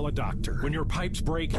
[0.00, 0.54] call a doctor.
[0.62, 1.52] When your pipes break,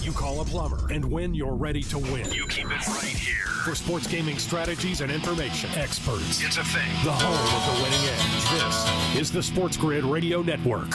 [0.00, 0.86] you call a plumber.
[0.92, 3.46] And when you're ready to win, you keep it right here.
[3.64, 6.40] For sports gaming strategies and information, experts.
[6.40, 6.88] It's a thing.
[7.02, 9.12] The home of the winning edge.
[9.12, 10.86] This is the Sports Grid Radio Network.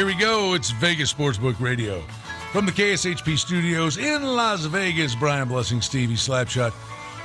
[0.00, 0.54] Here we go.
[0.54, 2.02] It's Vegas Sportsbook Radio.
[2.52, 6.72] From the KSHP studios in Las Vegas, Brian Blessing, Stevie Slapshot.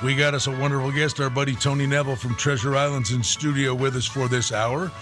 [0.04, 3.74] We got us a wonderful guest, our buddy Tony Neville from Treasure Islands in studio
[3.74, 4.92] with us for this hour.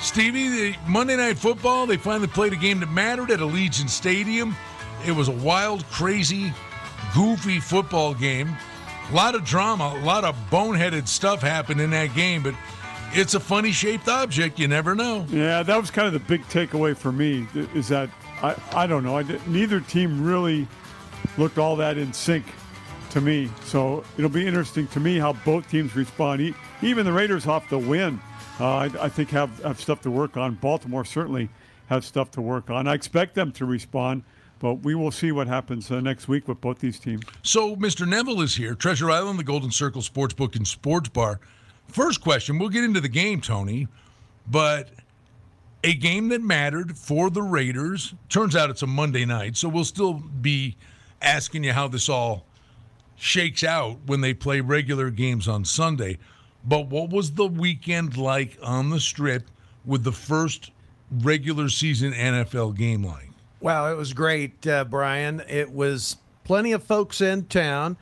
[0.00, 4.54] Stevie, the Monday Night Football, they finally played a game that mattered at Allegiant Stadium.
[5.06, 6.52] It was a wild, crazy,
[7.14, 8.54] goofy football game.
[9.10, 12.54] A lot of drama, a lot of boneheaded stuff happened in that game, but
[13.12, 14.58] it's a funny shaped object.
[14.58, 15.26] You never know.
[15.28, 17.46] Yeah, that was kind of the big takeaway for me.
[17.74, 18.10] Is that
[18.42, 19.18] I, I don't know.
[19.18, 20.66] I, neither team really
[21.36, 22.44] looked all that in sync
[23.10, 23.50] to me.
[23.64, 26.54] So it'll be interesting to me how both teams respond.
[26.82, 28.20] Even the Raiders off the win,
[28.58, 30.54] uh, I, I, think have, have stuff to work on.
[30.54, 31.50] Baltimore certainly
[31.88, 32.86] has stuff to work on.
[32.86, 34.22] I expect them to respond.
[34.60, 37.22] But we will see what happens uh, next week with both these teams.
[37.42, 38.06] So, Mr.
[38.06, 38.74] Neville is here.
[38.74, 41.40] Treasure Island, the Golden Circle Sportsbook and Sports Bar.
[41.92, 43.88] First question, we'll get into the game, Tony,
[44.46, 44.90] but
[45.82, 48.14] a game that mattered for the Raiders.
[48.28, 50.76] Turns out it's a Monday night, so we'll still be
[51.22, 52.44] asking you how this all
[53.16, 56.18] shakes out when they play regular games on Sunday.
[56.64, 59.50] But what was the weekend like on the strip
[59.84, 60.70] with the first
[61.10, 63.30] regular season NFL game like?
[63.60, 65.42] Wow, it was great, uh, Brian.
[65.48, 67.96] It was plenty of folks in town.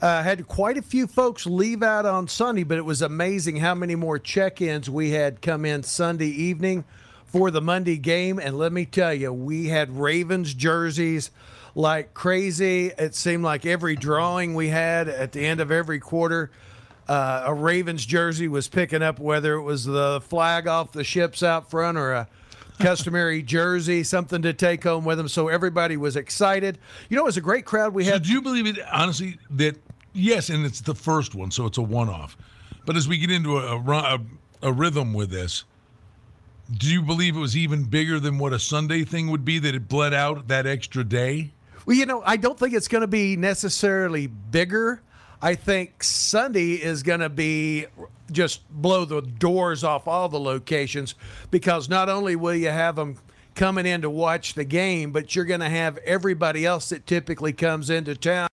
[0.00, 3.74] Uh, had quite a few folks leave out on Sunday, but it was amazing how
[3.74, 6.84] many more check ins we had come in Sunday evening
[7.26, 8.38] for the Monday game.
[8.38, 11.30] And let me tell you, we had Ravens jerseys
[11.74, 12.92] like crazy.
[12.98, 16.50] It seemed like every drawing we had at the end of every quarter,
[17.08, 21.42] uh, a Ravens jersey was picking up, whether it was the flag off the ships
[21.42, 22.28] out front or a
[22.78, 25.28] customary jersey, something to take home with them.
[25.28, 26.78] So everybody was excited.
[27.08, 28.14] You know, it was a great crowd we had.
[28.14, 29.76] So do you believe it, honestly, that
[30.12, 32.36] yes, and it's the first one, so it's a one off.
[32.86, 34.20] But as we get into a, a,
[34.62, 35.64] a rhythm with this,
[36.72, 39.74] do you believe it was even bigger than what a Sunday thing would be that
[39.74, 41.52] it bled out that extra day?
[41.84, 45.02] Well, you know, I don't think it's going to be necessarily bigger.
[45.42, 47.86] I think Sunday is going to be
[48.30, 51.14] just blow the doors off all the locations
[51.50, 53.16] because not only will you have them
[53.54, 57.52] coming in to watch the game, but you're going to have everybody else that typically
[57.52, 58.49] comes into town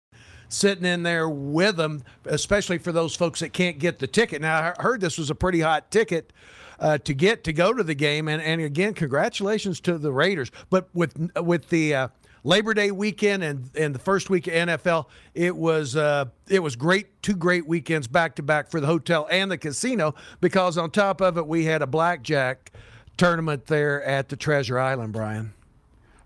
[0.53, 4.41] sitting in there with them, especially for those folks that can't get the ticket.
[4.41, 6.31] Now, I heard this was a pretty hot ticket.
[6.79, 10.51] Uh, to get to go to the game, and, and again, congratulations to the Raiders.
[10.69, 12.07] But with with the uh,
[12.43, 16.75] Labor Day weekend and, and the first week of NFL, it was uh, it was
[16.75, 17.21] great.
[17.21, 21.21] Two great weekends back to back for the hotel and the casino because on top
[21.21, 22.71] of it, we had a blackjack
[23.17, 25.53] tournament there at the Treasure Island, Brian.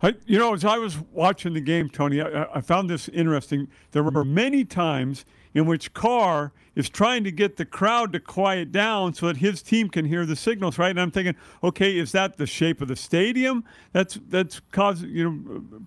[0.01, 3.67] I, you know, as I was watching the game, Tony, I, I, found this interesting.
[3.91, 5.25] There were many times
[5.55, 9.63] in which Carr is trying to get the crowd to quiet down so that his
[9.63, 10.91] team can hear the signals, right?
[10.91, 15.31] And I'm thinking, okay, is that the shape of the stadium that's that's causing you
[15.31, 15.81] know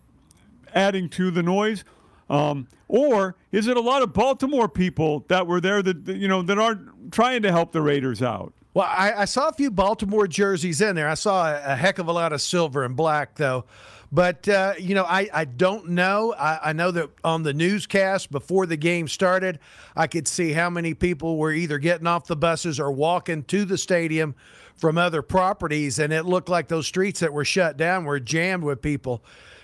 [0.74, 1.84] adding to the noise,
[2.28, 6.42] um, or is it a lot of Baltimore people that were there that you know
[6.42, 8.52] that aren't trying to help the Raiders out?
[8.74, 11.08] Well, I, I saw a few Baltimore jerseys in there.
[11.08, 13.64] I saw a, a heck of a lot of silver and black, though.
[14.12, 16.34] But, uh, you know, I, I don't know.
[16.36, 19.60] I, I, know that on the newscast before the game started,
[19.94, 23.64] I could see how many people were either getting off the buses or walking to
[23.64, 24.34] the stadium
[24.74, 26.00] from other properties.
[26.00, 29.22] And it looked like those streets that were shut down were jammed with people.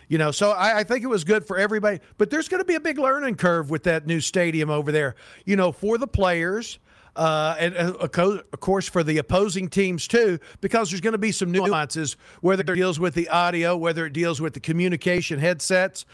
[0.08, 1.98] You know, so I, I think it was good for everybody.
[2.16, 5.16] But there's going to be a big learning curve with that new stadium over there,
[5.44, 6.78] you know, for the players
[7.16, 11.32] uh, and uh, of course for the opposing teams too, because there's going to be
[11.32, 16.04] some nuances, whether it deals with the audio, whether it deals with the communication headsets.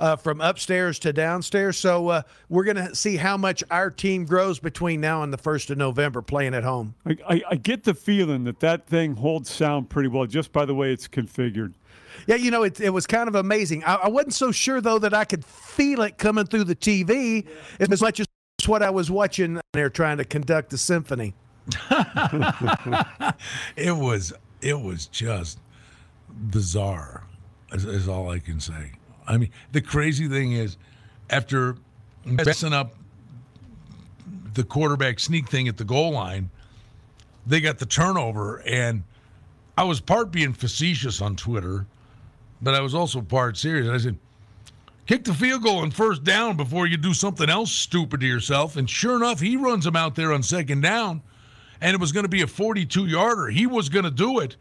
[0.00, 1.76] Uh, from upstairs to downstairs.
[1.76, 5.38] So uh, we're going to see how much our team grows between now and the
[5.38, 6.94] 1st of November playing at home.
[7.06, 10.64] I, I, I, get the feeling that that thing holds sound pretty well just by
[10.64, 11.74] the way it's configured.
[12.26, 13.84] Yeah, you know, it, it was kind of amazing.
[13.84, 17.44] I, I wasn't so sure, though, that I could feel it coming through the TV
[17.44, 17.86] yeah.
[17.90, 18.26] as much as
[18.68, 21.34] what I was watching there trying to conduct the symphony.
[23.76, 25.58] it was it was just
[26.28, 27.24] bizarre
[27.72, 28.92] is, is, all I can say.
[29.26, 30.76] I mean, the crazy thing is
[31.30, 31.76] after
[32.24, 32.94] messing up
[34.54, 36.50] the quarterback sneak thing at the goal line,
[37.46, 38.58] they got the turnover.
[38.66, 39.04] And
[39.76, 41.86] I was part being facetious on Twitter,
[42.60, 43.88] but I was also part serious.
[43.88, 44.18] I said,
[45.12, 48.76] kick the field goal and first down before you do something else stupid to yourself.
[48.76, 51.20] And sure enough, he runs them out there on second down,
[51.82, 53.48] and it was going to be a 42 yarder.
[53.48, 54.56] He was going to do it.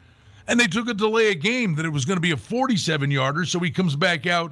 [0.49, 3.09] And they took a delay a game that it was going to be a 47
[3.11, 3.45] yarder.
[3.45, 4.51] So he comes back out,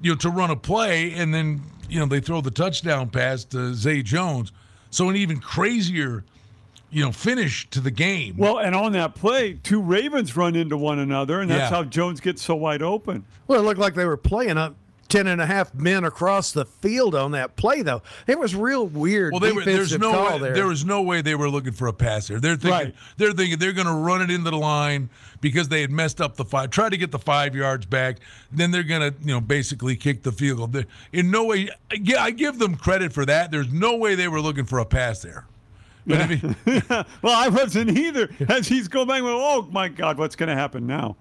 [0.00, 3.44] you know, to run a play, and then, you know, they throw the touchdown pass
[3.44, 4.50] to Zay Jones.
[4.90, 6.24] So an even crazier
[6.90, 8.36] you know, finish to the game.
[8.36, 11.76] Well, and on that play, two Ravens run into one another, and that's Yeah.
[11.76, 13.24] how Jones gets so wide open.
[13.46, 14.76] Well, it looked like they were playing up
[15.12, 18.02] 10 and a half men across the field on that play, though.
[18.26, 20.54] It was real weird Well, they were, there's no call way, there.
[20.54, 22.40] there was no way they were looking for a pass there.
[22.40, 22.94] They're thinking Right.
[23.18, 25.10] they're thinking they're going to run it into the line
[25.42, 28.16] because they had messed up the five, try to get the five yards back.
[28.50, 30.66] Then they're going to you know basically kick the field goal.
[30.68, 31.68] They're- In no way,
[32.00, 33.50] yeah, I give them credit for that.
[33.50, 35.44] There's no way they were looking for a pass there.
[36.06, 36.56] But I mean,
[37.22, 38.28] well, I wasn't either.
[38.48, 41.16] As he's going back, well, oh my God, what's going to happen now?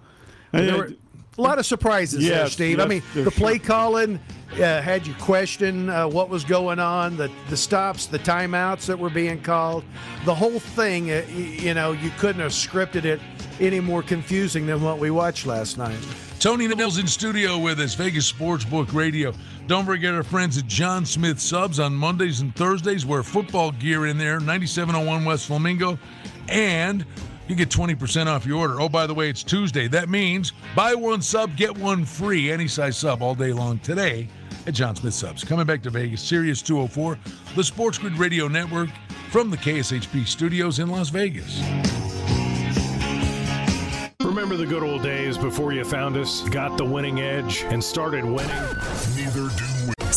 [0.54, 0.92] There Uh, were
[1.38, 2.80] a lot of surprises there, Yes, Steve.
[2.80, 3.66] I mean, the play sure.
[3.66, 4.20] calling
[4.54, 9.00] uh, had you question uh, what was going on, the the stops, the timeouts that
[9.00, 9.84] were being called,
[10.26, 11.10] the whole thing.
[11.12, 13.20] Uh, y- you know, you couldn't have scripted it
[13.60, 15.98] any more confusing than what we watched last night.
[16.40, 19.32] Tony Nils in studio with us, Vegas Sportsbook Radio.
[19.68, 23.06] Don't forget our friends at Jon Smith Subs on Mondays and Thursdays.
[23.06, 26.00] Wear football gear in there, 9701 West Flamingo.
[26.50, 27.06] And
[27.48, 28.82] you get 20% off your order.
[28.82, 29.88] Oh, by the way, it's Tuesday.
[29.88, 34.28] That means buy one sub, get one free, any size sub all day long today
[34.68, 35.44] at Jon Smith Subs.
[35.44, 37.18] Coming back to Vegas, Sirius 204,
[37.56, 38.90] the Sports Grid Radio Network
[39.30, 41.62] from the KSHP studios in Las Vegas.
[44.22, 48.24] Remember the good old days before you found us, got the winning edge, and started
[48.24, 48.48] winning?
[49.16, 49.71] Neither do.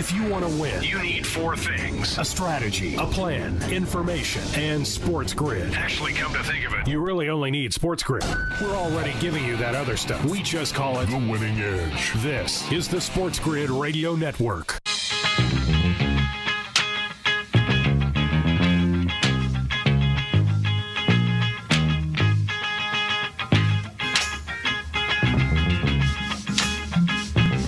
[0.00, 4.84] If you want to win, you need four things a strategy, a plan, information, and
[4.86, 5.74] Sports Grid.
[5.74, 8.24] Actually, come to think of it, you really only need Sports Grid.
[8.62, 10.24] We're already giving you that other stuff.
[10.24, 12.14] We just call it the winning edge.
[12.22, 14.78] This is the Sports Grid Radio Network.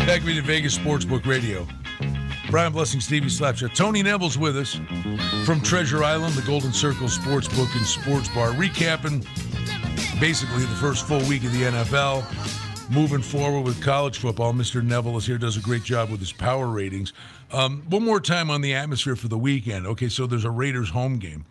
[0.06, 1.68] Back with you, Vegas Sportsbook Radio.
[2.52, 3.74] Brian Blessing, Stevie Slapshot.
[3.74, 4.78] Tony Neville's with us
[5.46, 9.22] from Treasure Island, the Golden Circle Sportsbook and Sports Bar, recapping
[10.20, 12.90] basically the first full week of the NFL.
[12.90, 14.84] Moving forward with college football, Mr.
[14.84, 17.14] Neville is here, does a great job with his power ratings.
[17.52, 19.86] Um, one more time on the atmosphere for the weekend.
[19.86, 21.46] Okay, so there's a Raiders home game.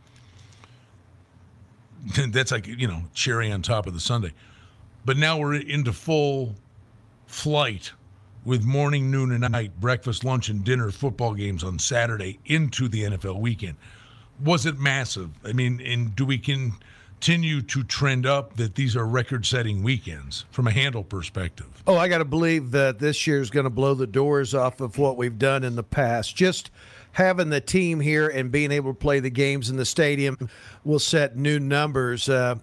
[2.27, 4.33] That's like, you know, cherry on top of the Sunday.
[5.04, 6.54] But now we're into full
[7.25, 7.92] flight
[8.44, 13.04] with morning, noon, and night, breakfast, lunch, and dinner football games on Saturday into the
[13.04, 13.76] NFL weekend.
[14.44, 15.30] Was it massive?
[15.45, 20.45] I mean, and do we continue to trend up that these are record setting weekends
[20.52, 21.68] from a handle perspective?
[21.86, 24.81] Oh, I got to believe that this year is going to blow the doors off
[24.81, 26.36] of what we've done in the past.
[26.36, 26.71] Just
[27.12, 30.50] having the team here and being able to play the games in the stadium
[30.83, 32.28] will set new numbers.
[32.28, 32.56] Uh,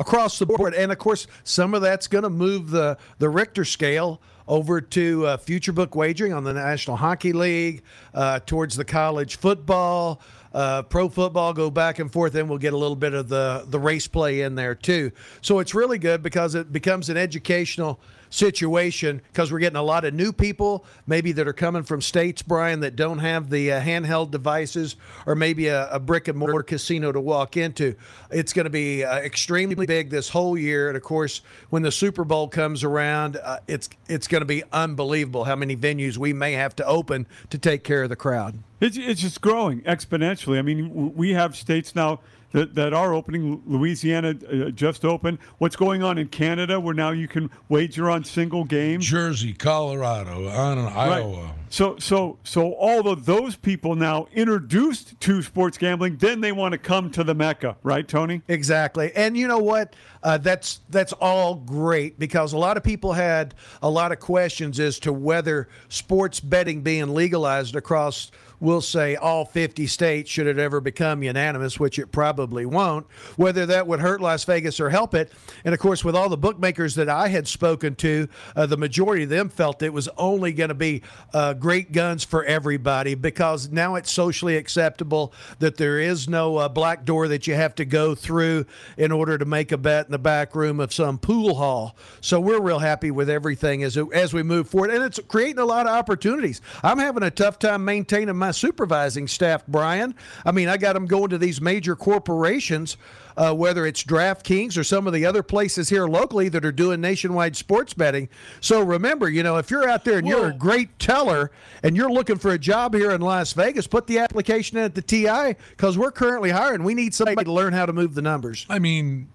[0.00, 0.74] across the board.
[0.74, 5.26] And of course, some of that's going to move the, the Richter scale over to
[5.26, 7.82] uh, future book wagering on the National Hockey League,
[8.14, 10.20] uh, towards the college football.
[10.52, 13.64] Uh, pro football go back and forth, and we'll get a little bit of the,
[13.68, 15.12] the race play in there too.
[15.42, 20.04] So it's really good because it becomes an educational situation because we're getting a lot
[20.04, 23.80] of new people, maybe that are coming from states, Brian, that don't have the uh,
[23.80, 24.96] handheld devices
[25.26, 27.94] or maybe a, a brick and mortar casino to walk into.
[28.30, 31.92] It's going to be uh, extremely big this whole year, and of course, when the
[31.92, 36.32] Super Bowl comes around, uh, it's it's going to be unbelievable how many venues we
[36.32, 38.58] may have to open to take care of the crowd.
[38.80, 40.58] It's, it's just growing exponentially.
[40.58, 42.20] I mean, we have states now
[42.52, 43.62] that, that are opening.
[43.66, 45.38] Louisiana uh, just opened.
[45.58, 49.06] What's going on in Canada where now you can wager on single games?
[49.06, 51.54] Jersey, Colorado, I don't know, Iowa.
[51.72, 56.72] So, so, so all of those people now introduced to sports gambling, then they want
[56.72, 58.42] to come to the Mecca, right, Tony?
[58.48, 59.94] Exactly, and you know what?
[60.22, 64.78] Uh, that's that's all great because a lot of people had a lot of questions
[64.80, 68.30] as to whether sports betting being legalized across
[68.60, 73.66] we'll say all 50 states, should it ever become unanimous, which it probably won't, whether
[73.66, 75.32] that would hurt Las Vegas or help it.
[75.64, 79.24] And of course, with all the bookmakers that I had spoken to, uh, the majority
[79.24, 81.02] of them felt it was only going to be
[81.32, 86.68] uh, great guns for everybody because now it's socially acceptable that there is no uh,
[86.68, 90.12] black door that you have to go through in order to make a bet in
[90.12, 91.96] the back room of some pool hall.
[92.20, 95.64] So we're real happy with everything as as we move forward, and it's creating a
[95.64, 96.60] lot of opportunities.
[96.82, 100.14] I'm having a tough time maintaining my supervising staff, Brian.
[100.44, 102.96] I mean, I got them going to these major corporations.
[103.36, 107.00] Uh, whether it's DraftKings or some of the other places here locally that are doing
[107.00, 108.28] nationwide sports betting.
[108.60, 111.50] So remember, you know, if you're out there and you're a great teller
[111.82, 114.94] and you're looking for a job here in Las Vegas, put the application in at
[114.94, 116.82] the TI because we're currently hiring.
[116.84, 118.66] We need somebody to learn how to move the numbers.
[118.68, 119.28] I mean,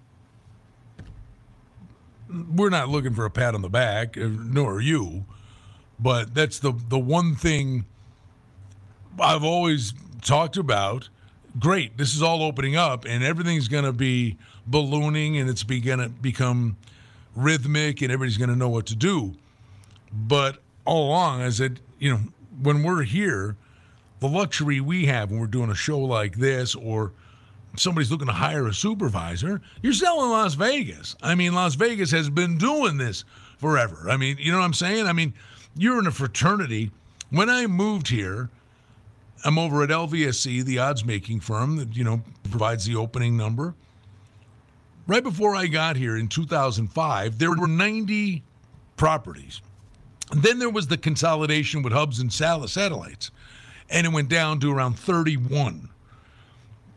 [2.53, 5.25] we're not looking for a pat on the back, uh, nor are you.
[5.99, 7.85] But that's the the one thing
[9.19, 11.09] I've always talked about.
[11.57, 15.99] Great, this is all opening up, and everything's going to be ballooning, and it's going
[15.99, 16.75] to become
[17.35, 19.33] rhythmic, and everybody's going to know what to do.
[20.11, 22.19] But all along, I said, you know,
[22.61, 23.55] when we're here,
[24.19, 27.13] the luxury we have when we're doing a show like this, or
[27.77, 31.15] somebody's looking to hire a supervisor, you're selling Las Vegas.
[31.21, 33.23] I mean, Las Vegas has been doing this
[33.57, 34.09] forever.
[34.09, 35.07] I mean, you know what I'm saying?
[35.07, 35.33] I mean,
[35.75, 36.91] you're in a fraternity.
[37.29, 38.49] When I moved here,
[39.43, 43.75] I'm over at LVSC, the odds making firm that, you know, provides the opening number.
[45.07, 48.43] Right before I got here in 2005, there were 90
[48.97, 49.61] properties.
[50.31, 53.29] And then there was the consolidation with hubs and satellites,
[53.89, 55.89] and it went down to around 31.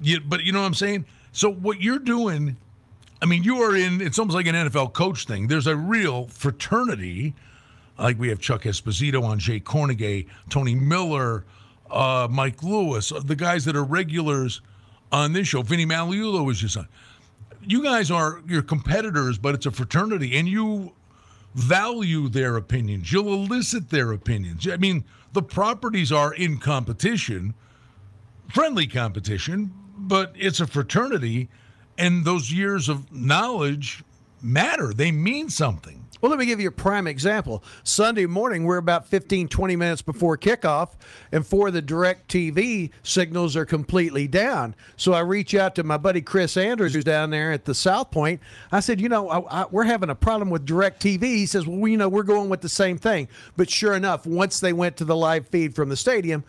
[0.00, 1.04] You, but you know what I'm saying?
[1.32, 2.56] So what you're doing,
[3.20, 4.00] I mean, you are in.
[4.00, 5.48] It's almost like an NFL coach thing.
[5.48, 7.34] There's a real fraternity,
[7.98, 11.44] like we have Chuck Esposito on Jay Kornegay, Tony Miller,
[11.90, 14.60] uh, Mike Lewis, the guys that are regulars
[15.12, 15.62] on this show.
[15.62, 16.88] Vinny Magliulo was just on.
[17.62, 20.92] You guys are your competitors, but it's a fraternity, and you
[21.54, 23.12] value their opinions.
[23.12, 24.66] You'll elicit their opinions.
[24.68, 27.54] I mean, the properties are in competition,
[28.48, 31.48] friendly competition, but it's a fraternity,
[31.98, 34.04] and those years of knowledge
[34.40, 34.92] matter.
[34.92, 36.06] They mean something.
[36.20, 37.62] Well, let me give you a prime example.
[37.84, 40.94] Sunday morning, we're about 15, 20 minutes before kickoff,
[41.30, 44.74] and for the DirecTV, signals are completely down.
[44.96, 48.10] So I reach out to my buddy Chris Andrews, who's down there at the South
[48.10, 48.40] Point.
[48.72, 51.22] I said, You know, I, I, we're having a problem with DirecTV.
[51.22, 53.28] He says, Well, you know, we're going with the same thing.
[53.56, 56.42] But sure enough, once they went to the live feed from the stadium,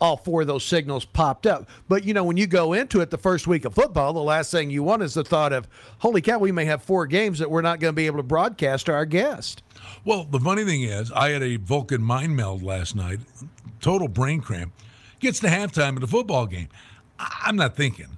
[0.00, 1.68] all four of those signals popped up.
[1.88, 4.50] But you know, when you go into it the first week of football, the last
[4.50, 7.50] thing you want is the thought of, holy cow, we may have four games that
[7.50, 9.62] we're not going to be able to broadcast to our guest.
[10.04, 13.20] Well, the funny thing is, I had a Vulcan mind meld last night,
[13.80, 14.72] total brain cramp.
[15.20, 16.68] Gets to halftime of the football game.
[17.18, 18.16] I'm not thinking.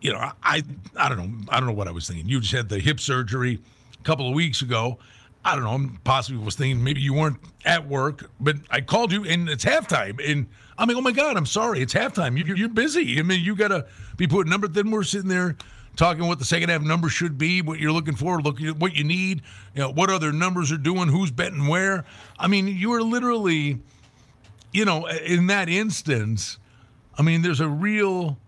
[0.00, 0.62] You know, I
[0.96, 1.44] I don't know.
[1.50, 2.26] I don't know what I was thinking.
[2.26, 3.60] You just had the hip surgery
[4.00, 4.98] a couple of weeks ago.
[5.44, 7.36] I don't know, I'm possibly was thinking maybe you weren't
[7.66, 10.18] at work, but I called you and it's halftime.
[10.26, 10.46] And
[10.78, 11.80] I'm like, oh my God, I'm sorry.
[11.80, 12.38] It's halftime.
[12.38, 13.18] You, you're busy.
[13.18, 13.86] I mean, you got to
[14.16, 14.70] be putting numbers.
[14.70, 15.56] Then we're sitting there
[15.96, 19.04] talking what the second half number should be, what you're looking for, at what you
[19.04, 19.42] need,
[19.74, 22.04] you know, what other numbers are doing, who's betting where.
[22.38, 23.80] I mean, you are literally,
[24.72, 26.58] you know, in that instance,
[27.18, 28.38] I mean, there's a real,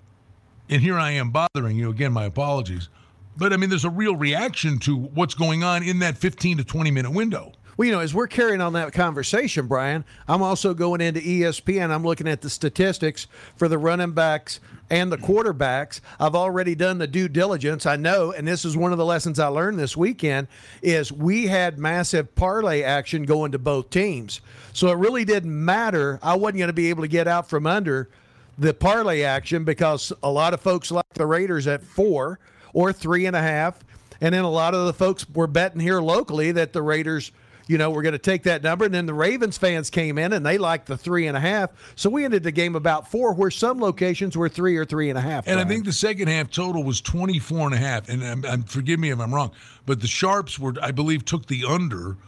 [0.70, 2.88] and here I am bothering you again, my apologies
[3.36, 6.64] but I mean, there's a real reaction to what's going on in that 15 to
[6.64, 7.52] 20 minute window.
[7.76, 11.90] Well, you know, as we're carrying on that conversation, Brian, I'm also going into ESPN.
[11.90, 13.26] I'm looking at the statistics
[13.56, 16.00] for the running backs and the quarterbacks.
[16.18, 17.84] I've already done the due diligence.
[17.84, 20.48] I know, and this is one of the lessons I learned this weekend,
[20.80, 24.40] is we had massive parlay action going to both teams.
[24.72, 26.18] So it really didn't matter.
[26.22, 28.08] I wasn't going to be able to get out from under
[28.56, 32.38] the parlay action because a lot of folks like the Raiders at four–
[32.76, 33.78] or three and a half.
[34.20, 37.32] And then a lot of the folks were betting here locally that the Raiders,
[37.66, 38.84] you know, were going to take that number.
[38.84, 41.70] And then the Ravens fans came in and they liked the three and a half.
[41.96, 45.18] So we ended the game about four, where some locations were three or three and
[45.18, 45.46] a half.
[45.46, 45.66] And Brian.
[45.66, 48.10] I think the second half total was 24 and a half.
[48.10, 49.52] And I'm, I'm, forgive me if I'm wrong,
[49.86, 52.18] but the Sharps were, I believe, took the under.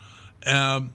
[0.47, 0.95] Um,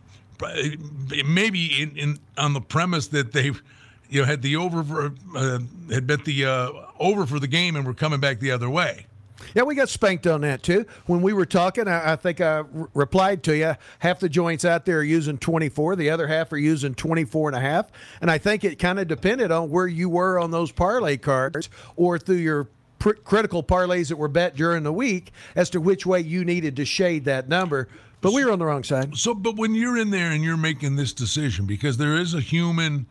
[1.26, 3.62] maybe in, in on the premise that they've
[4.10, 5.60] you know had the over for, uh,
[5.92, 9.06] had bet the uh, over for the game and were coming back the other way.
[9.54, 10.86] Yeah, we got spanked on that too.
[11.06, 13.76] When we were talking, I, I think I re- replied to you.
[14.00, 17.58] Half the joints out there are using 24, the other half are using 24 and
[17.58, 17.92] a half.
[18.22, 21.70] And I think it kind of depended on where you were on those parlay cards
[21.96, 22.68] or through your
[23.00, 26.76] pr- critical parlays that were bet during the week as to which way you needed
[26.78, 27.88] to shade that number.
[28.22, 29.18] But we were on the wrong side.
[29.18, 32.40] So, but when you're in there and you're making this decision, because there is a
[32.40, 33.06] human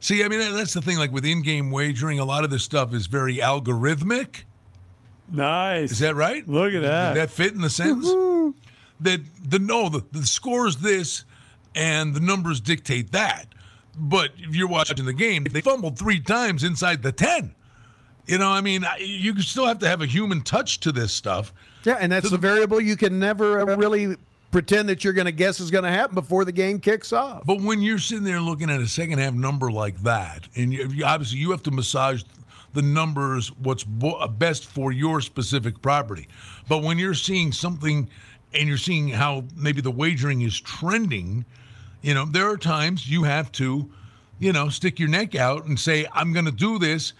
[0.00, 0.96] See, I mean, that's the thing.
[0.96, 4.44] Like with in-game wagering, a lot of this stuff is very algorithmic.
[5.32, 5.92] Nice.
[5.92, 6.46] Is that right?
[6.48, 7.14] Look at that.
[7.14, 8.06] Did that fit in the sense
[9.00, 11.24] that the no, the, the score is this,
[11.74, 13.46] and the numbers dictate that.
[13.98, 17.54] But if you're watching the game, they fumbled three times inside the ten.
[18.26, 21.52] You know, I mean, you still have to have a human touch to this stuff.
[21.84, 24.16] Yeah, and that's the variable you can never uh, really
[24.52, 27.44] pretend that you're going to guess is going to happen before the game kicks off.
[27.46, 30.86] But when you're sitting there looking at a second half number like that, and you,
[30.88, 32.22] you- obviously you have to massage
[32.72, 36.28] the numbers what's bo- uh, best for your specific property.
[36.68, 38.08] But when you're seeing something
[38.54, 41.44] and you're seeing how maybe the wagering is trending,
[42.02, 43.90] you know, there are times you have to,
[44.38, 47.12] you know, stick your neck out and say, I'm going to do this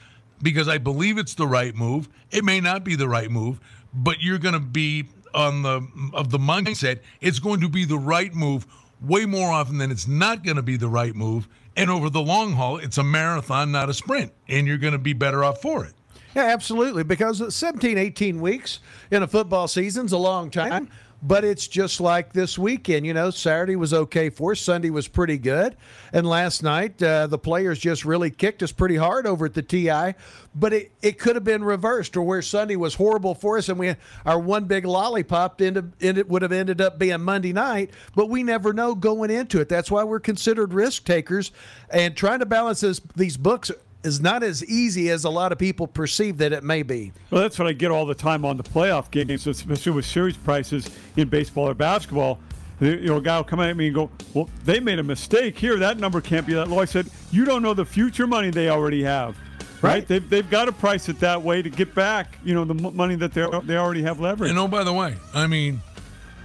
[0.42, 2.08] because I believe it's the right move.
[2.30, 3.60] It may not be the right move,
[3.92, 7.96] but you're going to be on the of the mindset it's going to be the
[7.96, 8.66] right move
[9.00, 11.48] way more often than it's not going to be the right move.
[11.76, 14.98] And over the long haul, it's a marathon, not a sprint, and you're going to
[14.98, 15.94] be better off for it.
[16.34, 17.02] Yeah, absolutely.
[17.04, 20.88] Because 17, 18 weeks in a football season's a long time.
[21.22, 23.04] But it's just like this weekend.
[23.04, 24.60] You know, Saturday was okay for us.
[24.60, 25.76] Sunday was pretty good.
[26.14, 29.60] And last night, uh, the players just really kicked us pretty hard over at the
[29.60, 30.14] TI.
[30.54, 33.78] But it, it could have been reversed, or where Sunday was horrible for us, and
[33.78, 33.94] we
[34.24, 37.90] our one big lollipop ended, ended would have ended up being Monday night.
[38.14, 39.68] But we never know going into it.
[39.68, 41.52] That's why we're considered risk takers,
[41.90, 43.70] and trying to balance this, these books
[44.02, 47.12] is not as easy as a lot of people perceive that it may be.
[47.30, 50.36] Well, that's what I get all the time on the playoff games, especially with series
[50.36, 52.38] prices in baseball or basketball.
[52.80, 55.58] You know, a guy will come at me and go, "Well, they made a mistake
[55.58, 55.76] here.
[55.76, 58.70] That number can't be that low." I said, "You don't know the future money they
[58.70, 59.36] already have,
[59.82, 59.92] right?
[59.92, 60.08] Right.
[60.08, 63.16] They've, they've got to price it that way to get back, you know, the money
[63.16, 65.82] that they they already have leverage." And oh, by the way, I mean,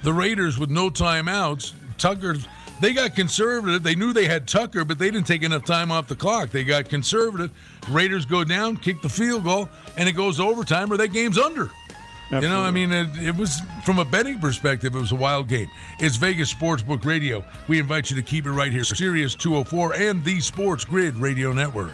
[0.03, 2.35] the Raiders with no timeouts, Tucker,
[2.82, 3.84] they got conservative.
[3.84, 6.50] They knew they had Tucker, but they didn't take enough time off the clock.
[6.50, 7.51] They got conservative.
[7.89, 11.69] Raiders go down, kick the field goal, and it goes overtime, or that game's under.
[12.32, 15.47] You know, I mean, it, it was from a betting perspective, it was a wild
[15.47, 15.69] game.
[15.99, 17.45] It's Vegas Sportsbook Radio.
[17.67, 21.54] We invite you to keep it right here, Sirius 204 and the Sports Grid Radio
[21.54, 21.93] Network.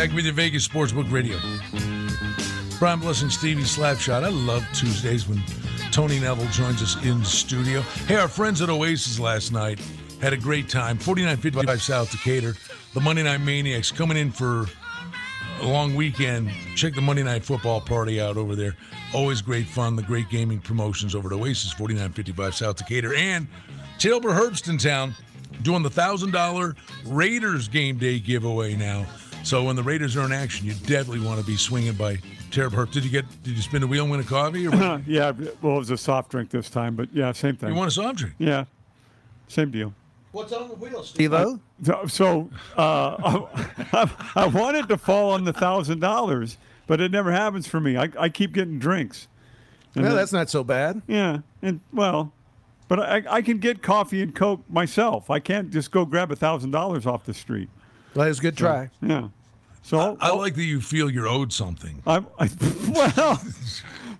[0.00, 1.38] Back with your Vegas Sportsbook Radio.
[2.78, 4.24] Brian Blessing, Stevie Slapshot.
[4.24, 5.42] I love Tuesdays when
[5.92, 7.82] Tony Neville joins us in studio.
[8.06, 9.78] Hey, our friends at Oasis last night
[10.22, 10.96] had a great time.
[10.96, 12.54] 4955 South Decatur.
[12.94, 14.64] The Monday Night Maniacs coming in for
[15.60, 16.50] a long weekend.
[16.76, 18.76] Check the Monday Night Football party out over there.
[19.12, 19.96] Always great fun.
[19.96, 23.12] The great gaming promotions over at Oasis 4955 South Decatur.
[23.16, 23.46] And
[23.98, 24.66] Terrible Herbst's
[25.62, 29.04] doing the $1,000 Raiders game day giveaway now.
[29.42, 32.18] So when the Raiders are in action, you definitely want to be swinging by
[32.50, 32.90] Terrible Herb.
[32.92, 33.24] Did you get?
[33.42, 34.66] Did you spin the wheel and win a coffee?
[34.66, 37.70] Or yeah, well, it was a soft drink this time, but yeah, same thing.
[37.70, 38.34] you want a soft drink?
[38.38, 38.64] yeah,
[39.48, 39.94] same deal.
[40.32, 41.58] What's on the wheel, Steve O?
[41.82, 43.16] So, so uh,
[43.92, 47.96] I, I wanted to fall on the thousand dollars, but it never happens for me.
[47.96, 49.26] I, I keep getting drinks.
[49.94, 51.02] And Well, then- that's not so bad.
[51.08, 52.32] yeah, and well,
[52.86, 55.30] but I, I can get coffee and coke myself.
[55.30, 57.68] I can't just go grab a thousand dollars off the street.
[58.14, 58.90] Well, that's a good try.
[59.02, 59.28] Yeah,
[59.82, 62.02] so I like that you feel you're owed something.
[62.06, 62.50] I'm I,
[63.16, 63.40] well,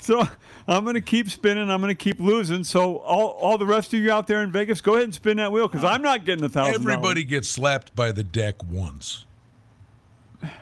[0.01, 0.29] so
[0.67, 1.71] I'm going to keep spinning.
[1.71, 2.65] I'm going to keep losing.
[2.65, 5.37] So all, all the rest of you out there in Vegas, go ahead and spin
[5.39, 6.75] that wheel because I'm not getting a thousand.
[6.75, 9.27] Everybody gets slapped by the deck once.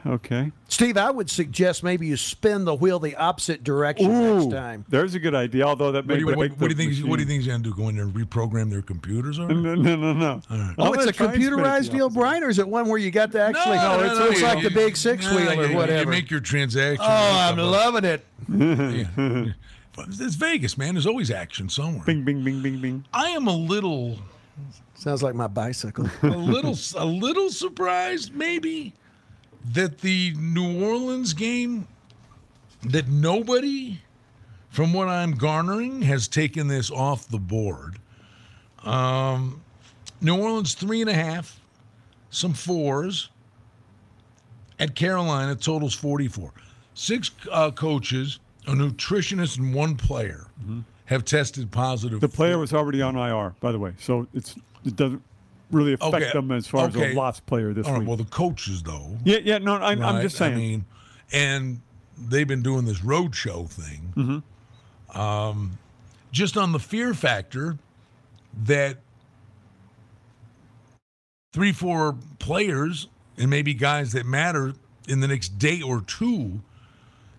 [0.05, 0.51] Okay.
[0.67, 4.83] Steve, I would suggest maybe you spin the wheel the opposite direction next time.
[4.89, 5.63] There's a good idea.
[5.65, 7.09] Although that What may do you, what, what do you the think?
[7.09, 7.73] What do you think he's gonna do?
[7.73, 9.39] Go in there and reprogram their computers?
[9.39, 10.41] Or No, no, no, no.
[10.49, 10.75] right.
[10.77, 12.09] Oh, it's a try and spin it the computerized deal.
[12.09, 13.75] Brian, or is it one where you got to actually?
[13.77, 16.01] no, it's, no, it's you- like the big six no, wheel or whatever.
[16.01, 17.05] You make your transaction.
[17.07, 18.25] oh, I'm loving it.
[18.49, 19.45] Yeah.
[19.95, 20.93] But It's Vegas, man.
[20.95, 22.03] There's always action somewhere.
[22.05, 23.05] Bing, bing, bing, bing, bing.
[23.13, 24.17] I am a little,
[24.95, 26.09] Sounds like my bicycle.
[26.23, 28.93] a little, a little surprised, maybe,
[29.73, 31.87] that the New Orleans game,
[32.83, 33.99] that nobody,
[34.69, 37.99] from what I'm garnering, has taken this off the board.
[38.83, 39.61] Um,
[40.21, 41.59] New Orleans three and a half,
[42.29, 43.29] some fours.
[44.79, 46.53] At Carolina, totals 44.
[46.93, 50.47] Six uh, coaches, a nutritionist, and one player
[51.05, 52.21] have tested positive.
[52.21, 55.21] The player was already on IR, by the way, so it's it doesn't
[55.71, 57.11] really affect Okay, them as far as okay.
[57.11, 58.07] a lost player this All right, week.
[58.07, 59.17] well, the coaches, though.
[59.23, 60.21] yeah, yeah, no, I, I'm right?
[60.21, 60.53] just saying.
[60.53, 60.85] I mean,
[61.31, 61.81] and
[62.17, 64.13] they've been doing this road show thing.
[64.15, 65.19] Mm-hmm.
[65.19, 65.77] Um,
[66.31, 67.77] just on the fear factor
[68.65, 68.97] that
[71.53, 74.73] three, four players and maybe guys that matter
[75.07, 76.61] in the next day or two,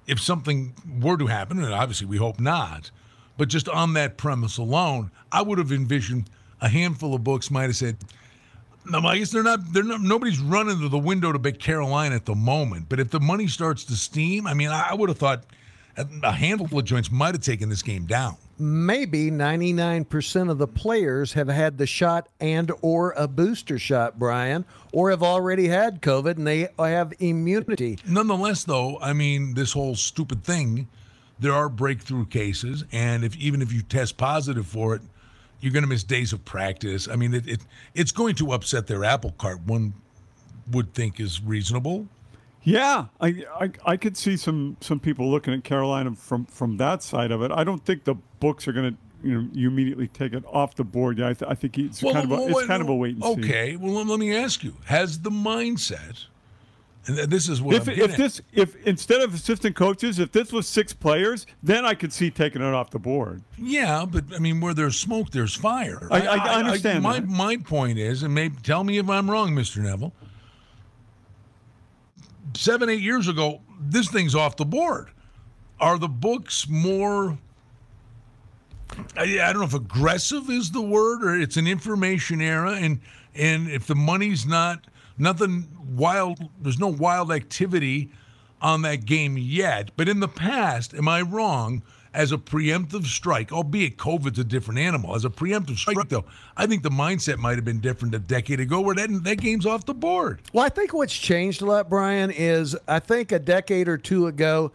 [0.06, 2.90] if something were to happen, and obviously we hope not,
[3.36, 6.28] but just on that premise alone, I would have envisioned
[6.60, 7.96] a handful of books might have said,
[8.86, 9.72] no, I guess they're not.
[9.72, 10.00] They're not.
[10.00, 12.88] Nobody's running to the window to bet Carolina at the moment.
[12.88, 15.44] But if the money starts to steam, I mean, I, I would have thought
[16.22, 18.36] a handful of joints might have taken this game down.
[18.58, 24.64] maybe 99% of the players have had the shot and or a booster shot brian
[24.92, 29.94] or have already had covid and they have immunity Nonetheless, though, I mean, this whole
[29.94, 30.88] stupid thing,
[31.38, 35.02] there are breakthrough cases, and if even if you test positive for it,
[35.60, 37.08] you're going to miss days of practice.
[37.08, 37.60] I mean, it, it
[37.94, 39.60] it's going to upset their apple cart.
[39.62, 39.94] One
[40.70, 42.08] would think is reasonable.
[42.62, 47.02] Yeah, I, I I could see some some people looking at Carolina from from that
[47.02, 47.50] side of it.
[47.50, 50.74] I don't think the books are going to you know you immediately take it off
[50.74, 51.18] the board.
[51.18, 53.14] Yeah, I, th- I think it's kind of a, it's wait, kind of a wait
[53.16, 53.30] and see.
[53.30, 56.26] Okay, well, let me ask you: Has the mindset,
[57.06, 60.52] and th- this is what If, if this if instead of assistant coaches, if this
[60.52, 63.42] was six players, then I could see taking it off the board.
[63.56, 66.08] Yeah, but I mean, where there's smoke, there's fire.
[66.10, 67.28] I- I understand my that.
[67.28, 70.12] my point is, and maybe tell me if I'm wrong, Mister Neville.
[72.54, 75.10] Seven, eight years ago, this thing's off the board.
[75.78, 77.38] Are the books more?
[79.16, 83.00] I, I don't know if aggressive is the word, or it's an information era, and
[83.34, 84.86] and if the money's not
[85.20, 88.10] nothing wild, there's no wild activity
[88.60, 89.90] on that game yet.
[89.96, 91.82] But in the past, am I wrong?
[92.12, 95.14] As a preemptive strike, albeit COVID's a different animal.
[95.14, 96.24] As a preemptive strike, though,
[96.56, 99.64] I think the mindset might have been different a decade ago, where that that game's
[99.64, 100.42] off the board.
[100.52, 104.26] Well, I think what's changed a lot, Brian, is I think a decade or two
[104.26, 104.72] ago,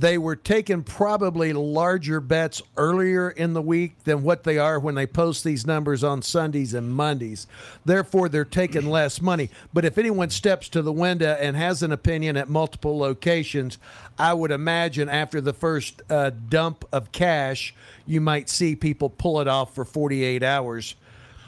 [0.00, 4.94] they were taking probably larger bets earlier in the week than what they are when
[4.94, 7.46] they post these numbers on Sundays and Mondays.
[7.86, 9.48] Therefore, they're taking less money.
[9.72, 13.78] But if anyone steps to the window and has an opinion at multiple locations,
[14.18, 19.40] I would imagine after the first uh, dump of cash, you might see people pull
[19.40, 20.94] it off for 48 hours.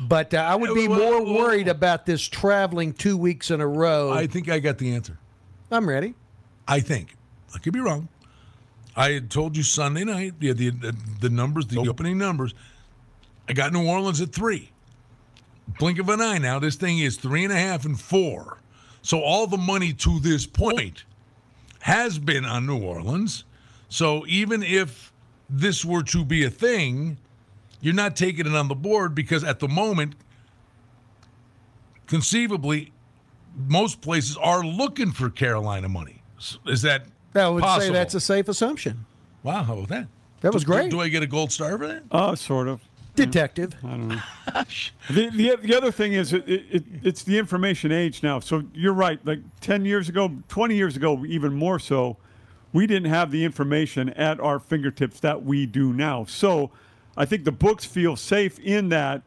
[0.00, 4.10] But uh, I would be more worried about this traveling two weeks in a row.
[4.10, 5.18] I think I got the answer.
[5.70, 6.14] I'm ready.
[6.66, 7.14] I think
[7.54, 8.08] I could be wrong.
[8.98, 12.52] I had told you Sunday night, yeah, the, the the numbers, the opening numbers.
[13.48, 14.72] I got New Orleans at three.
[15.78, 16.38] Blink of an eye.
[16.38, 18.58] Now this thing is three and a half and four.
[19.02, 21.04] So all the money to this point
[21.78, 23.44] has been on New Orleans.
[23.88, 25.12] So even if
[25.48, 27.18] this were to be a thing,
[27.80, 30.16] you're not taking it on the board because at the moment,
[32.08, 32.92] conceivably,
[33.68, 36.20] most places are looking for Carolina money.
[36.66, 39.06] Is that I would say that's a safe assumption.
[39.42, 39.62] wow?
[39.62, 40.06] How about that?
[40.40, 40.90] That was Do- great.
[40.90, 42.02] Do, I get a gold star for that?
[42.10, 42.80] Uh, sort of.
[43.14, 43.74] Detective.
[43.82, 44.08] I don't
[45.10, 48.38] The, the, the other thing is it, it, it's the information age now.
[48.38, 49.18] So you're right.
[49.26, 52.16] Like 10 years ago, 20 years ago, even more so,
[52.72, 56.26] we didn't have the information at our fingertips that we do now.
[56.26, 56.70] So
[57.16, 59.22] I think the books feel safe in that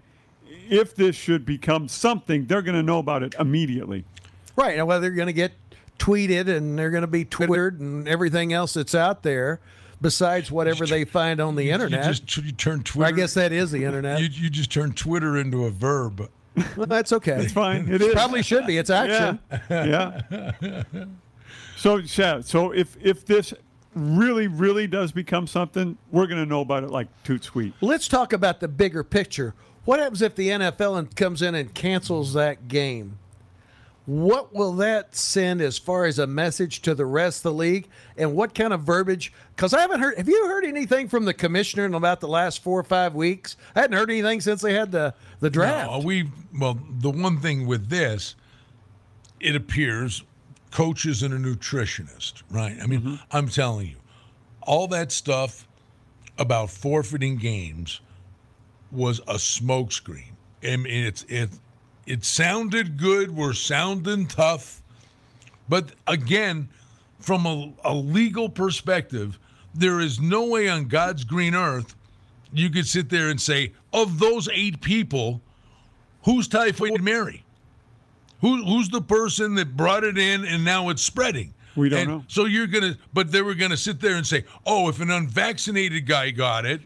[0.70, 4.06] if this should become something, they're going to know about it immediately.
[4.56, 4.78] Right.
[4.78, 5.52] And whether you're going to get
[6.02, 9.60] tweeted and they're going to be twittered and everything else that's out there
[10.02, 12.06] besides whatever they find on the internet.
[12.06, 14.20] You just you turn I guess that is the internet.
[14.20, 16.30] you, you just turn Twitter into a verb.
[16.76, 17.44] well, that's okay.
[17.44, 17.88] It's fine.
[17.88, 18.14] It is.
[18.14, 18.78] Probably should be.
[18.78, 19.40] It's action.
[19.70, 20.22] Yeah.
[20.62, 20.84] yeah.
[21.78, 23.56] So, yeah, so if if this
[23.96, 27.74] really, really does become something, we're going to know about it like toot sweet.
[27.82, 29.56] Let's talk about the bigger picture.
[29.86, 33.18] What happens if the NFL and- comes in and cancels that game?
[34.06, 37.88] What will that send as far as a message to the rest of the league?
[38.18, 39.32] And what kind of verbiage?
[39.56, 40.18] Because I haven't heard.
[40.18, 43.58] Have you heard anything from the commissioner in about the last four or five weeks?
[43.76, 45.92] I hadn't heard anything since they had the the draft.
[45.92, 48.36] No, we well, the one thing with this,
[49.40, 50.24] it appears,
[50.72, 52.78] coaches and a nutritionist, right?
[52.82, 53.16] I mean, mm-hmm.
[53.32, 53.98] I'm telling you,
[54.62, 55.68] all that stuff
[56.40, 58.02] about forfeiting games
[58.92, 60.32] was a smokescreen.
[60.64, 61.50] I mean, it's it
[62.06, 63.36] it sounded good.
[63.36, 64.82] We're sounding tough,
[65.70, 66.70] but again,
[67.20, 69.38] from a, a legal perspective,
[69.74, 71.96] there is no way on God's green earth
[72.54, 75.42] you could sit there and say, of those eight people,
[76.24, 77.44] Who's Typhoid Mary?
[78.42, 81.54] Who, who's the person that brought it in and now it's spreading?
[81.76, 82.24] We don't And know.
[82.28, 86.06] So you're gonna, but they were gonna sit there and say, "Oh, if an unvaccinated
[86.06, 86.82] guy got it,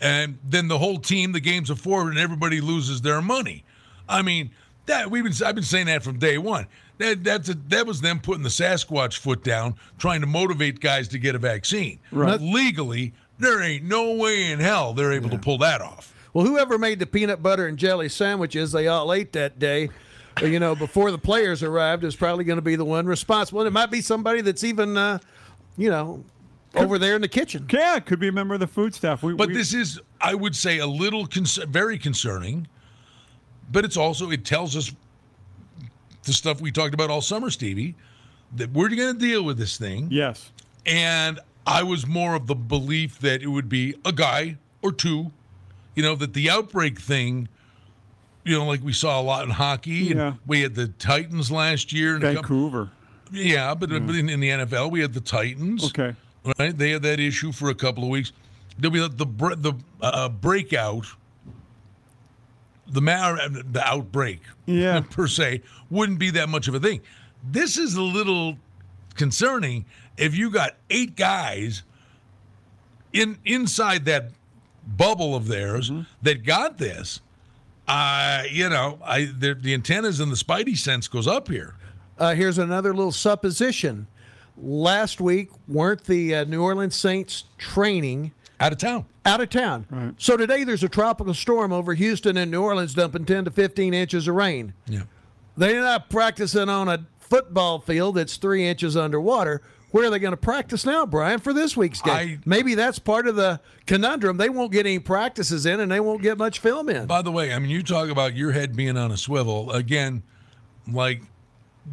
[0.00, 3.64] and then the whole team, the game's a forward, and everybody loses their money."
[4.08, 4.50] I mean,
[4.86, 6.66] that we've been, I've been saying that from day one.
[6.98, 11.08] That that's a, that was them putting the Sasquatch foot down, trying to motivate guys
[11.08, 11.98] to get a vaccine.
[12.12, 12.40] Right.
[12.40, 16.14] Legally, there ain't no way in hell they're able to pull that off.
[16.32, 19.88] Well, whoever made the peanut butter and jelly sandwiches they all ate that day,
[20.42, 23.60] you know, before the players arrived, is probably going to be the one responsible.
[23.60, 25.18] And it might be somebody that's even, uh,
[25.76, 26.24] you know,
[26.76, 27.66] over there in the kitchen.
[27.72, 29.22] Yeah, could be a member of the food staff.
[29.22, 32.66] We, But we- this is, I would say, a little con- very concerning.
[33.72, 34.92] But it's also it tells us
[36.24, 37.94] the stuff we talked about all summer, Stevie,
[38.56, 40.08] that we're going to deal with this thing.
[40.10, 40.50] yes.
[40.86, 45.32] And I was more of the belief that it would be a guy or two,
[45.94, 47.48] you know, that the outbreak thing,
[48.44, 50.10] you know, like we saw a lot in hockey.
[50.10, 50.32] and Yeah.
[50.46, 52.16] we had the Titans last year.
[52.16, 52.90] and a couple- Vancouver.
[53.32, 55.86] yeah, but, but in, in the NFL, we had the Titans.
[55.86, 56.14] Okay.
[56.58, 56.76] Right?
[56.76, 58.32] They had that issue for a couple of weeks.
[58.78, 59.24] Then we had the
[59.56, 59.72] the
[60.02, 61.06] uh, breakout,
[62.94, 65.00] the ma- the outbreak, Yeah.
[65.10, 67.00] per se, wouldn't be that much of a thing.
[67.50, 68.56] This is a little
[69.16, 69.84] concerning
[70.16, 71.82] if you got eight guys
[73.12, 74.30] in inside that
[74.96, 76.02] bubble of theirs Mm-hmm.
[76.22, 77.20] that got this.
[77.86, 81.74] Uh, you know, I the, the antennas and the spidey sense goes up here.
[82.18, 84.06] Uh, here's another little supposition.
[84.56, 88.32] Last week, weren't the uh, New Orleans Saints training
[88.64, 89.04] Out of town.
[89.26, 90.14] out of town?
[90.18, 93.92] So today there's a tropical storm over Houston and New Orleans dumping 10 to 15
[93.92, 94.72] inches of rain.
[94.86, 95.02] Yeah.
[95.56, 99.60] They're not practicing on a football field that's three inches underwater.
[99.90, 102.14] Where are they going to practice now, Brian, for this week's game?
[102.14, 104.38] I- Maybe that's part of the conundrum.
[104.38, 107.06] They won't get any practices in and they won't get much film in.
[107.06, 109.70] By the way, I mean, you talk about your head being on a swivel.
[109.72, 110.22] Again,
[110.90, 111.22] like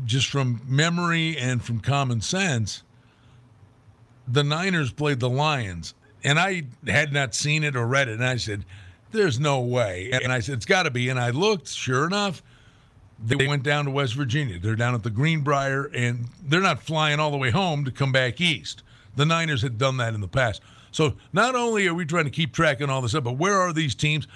[0.06, 2.82] just from memory and from common sense,
[4.28, 5.94] the Niners played the Lions.
[6.24, 8.14] And I had not seen it or read it.
[8.14, 8.66] And I said,
[9.12, 10.12] there's no way.
[10.12, 11.10] And I said, it's got to be.
[11.10, 12.42] And I looked, sure enough,
[13.24, 14.60] they went down to West Virginia.
[14.60, 18.12] They're down at the Greenbrier, and they're not flying all the way home to come
[18.12, 18.84] back east.
[19.16, 20.62] The Niners had done that in the past.
[20.92, 23.60] So not only are we trying to keep track and all this stuff, but where
[23.60, 24.28] are these teams?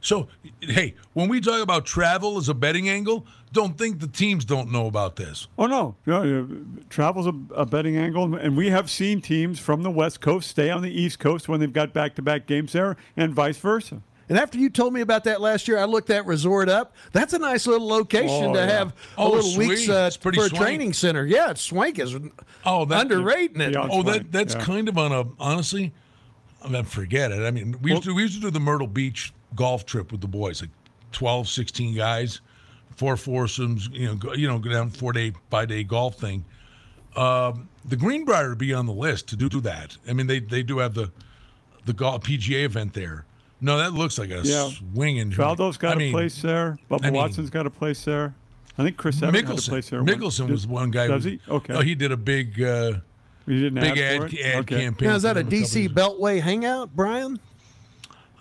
[0.00, 0.28] So,
[0.60, 4.70] hey, when we talk about travel as a betting angle, don't think the teams don't
[4.70, 5.46] know about this.
[5.58, 6.48] Oh no, no
[6.90, 10.70] travel's a, a betting angle, and we have seen teams from the West Coast stay
[10.70, 14.02] on the East Coast when they've got back-to-back games there, and vice versa.
[14.28, 16.94] And after you told me about that last year, I looked that resort up.
[17.12, 18.66] That's a nice little location Oh, to yeah.
[18.78, 20.62] have a Oh, little weeks uh, It's pretty for a swank.
[20.62, 21.26] training center.
[21.26, 22.16] Yeah, it's swank is
[22.64, 23.72] Oh, that- underrating it.
[23.74, 23.88] Yeah.
[23.90, 24.60] Oh, That's that that's Yeah.
[24.64, 25.92] kind of on a honestly.
[26.64, 27.40] I mean, forget it.
[27.44, 30.20] I mean, we used to we used to do the Myrtle Beach golf trip with
[30.20, 30.70] the boys, like
[31.12, 32.40] 12, 16 guys,
[32.96, 33.88] four foursomes.
[33.92, 36.44] You know, go, you know, go down four day, five day golf thing.
[37.16, 39.96] Um, the Greenbrier would be on the list to do, do that.
[40.08, 41.10] I mean, they they do have the
[41.84, 43.24] the golf PGA event there.
[43.60, 44.70] No, that looks like a Yeah.
[44.70, 45.30] swinging.
[45.30, 46.78] Faldo's got I mean, place there.
[46.90, 48.34] Bubba I mean- Watson's got a place there.
[48.78, 49.68] I think Chris Evans had a Mickelson.
[49.68, 50.02] place there.
[50.02, 51.06] Mickelson was one guy.
[51.06, 51.38] Does he?
[51.48, 51.74] Okay.
[51.74, 52.94] No, he did a big uh,
[53.46, 54.22] You didn't big ad, ad
[54.60, 54.80] okay.
[54.84, 55.08] campaign.
[55.08, 57.38] Now, is that a DC Beltway hangout, Brian?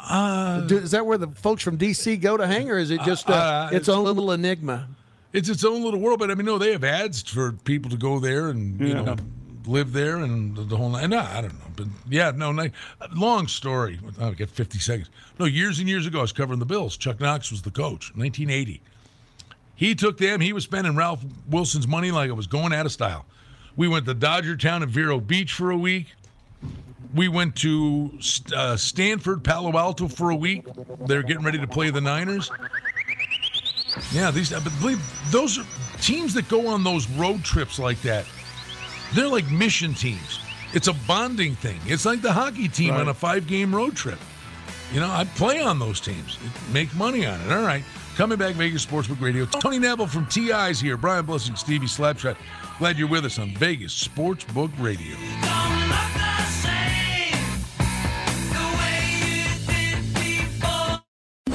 [0.10, 3.30] Uh, is that where the folks from DC go to hang, or is it just
[3.30, 4.88] uh, uh, its own little enigma?
[5.34, 7.98] It's its own little world, but I mean, no, they have ads for people to
[7.98, 9.02] go there and you Yeah.
[9.04, 9.16] know
[9.68, 10.90] live there and the, the whole.
[10.90, 11.08] No, I
[11.42, 12.68] don't know, but yeah, no, no
[13.16, 14.00] long story.
[14.20, 15.10] I'll get fifty seconds.
[15.40, 16.98] No, years and years ago, I was covering the Bills.
[16.98, 18.82] Chuck Knox was the coach, 1980.
[19.76, 20.42] He took them.
[20.42, 23.26] He was spending Ralph Wilson's money like it was going out of style.
[23.76, 26.08] We went to Dodger Town and Vero Beach for a week.
[27.14, 28.12] We went to
[28.56, 30.66] uh, Stanford, Palo Alto for a week.
[31.06, 32.50] They're getting ready to play the Niners.
[34.14, 34.52] Yeah, these.
[34.52, 35.66] But believe those are
[36.02, 38.26] teams that go on those road trips like that.
[39.14, 40.40] They're like mission teams.
[40.74, 41.80] It's a bonding thing.
[41.86, 43.02] It's like the hockey team Right.
[43.02, 44.20] on a five-game road trip.
[44.94, 46.38] You know, I play on those teams.
[46.72, 47.52] Make money on it.
[47.52, 47.84] All right.
[48.16, 49.46] Coming back, Vegas Sportsbook Radio.
[49.46, 50.96] Tony Neville from TI's here.
[50.98, 52.38] Brian Blessing, Stevie Slapshot.
[52.80, 55.16] Glad you're with us on Vegas Sportsbook Radio.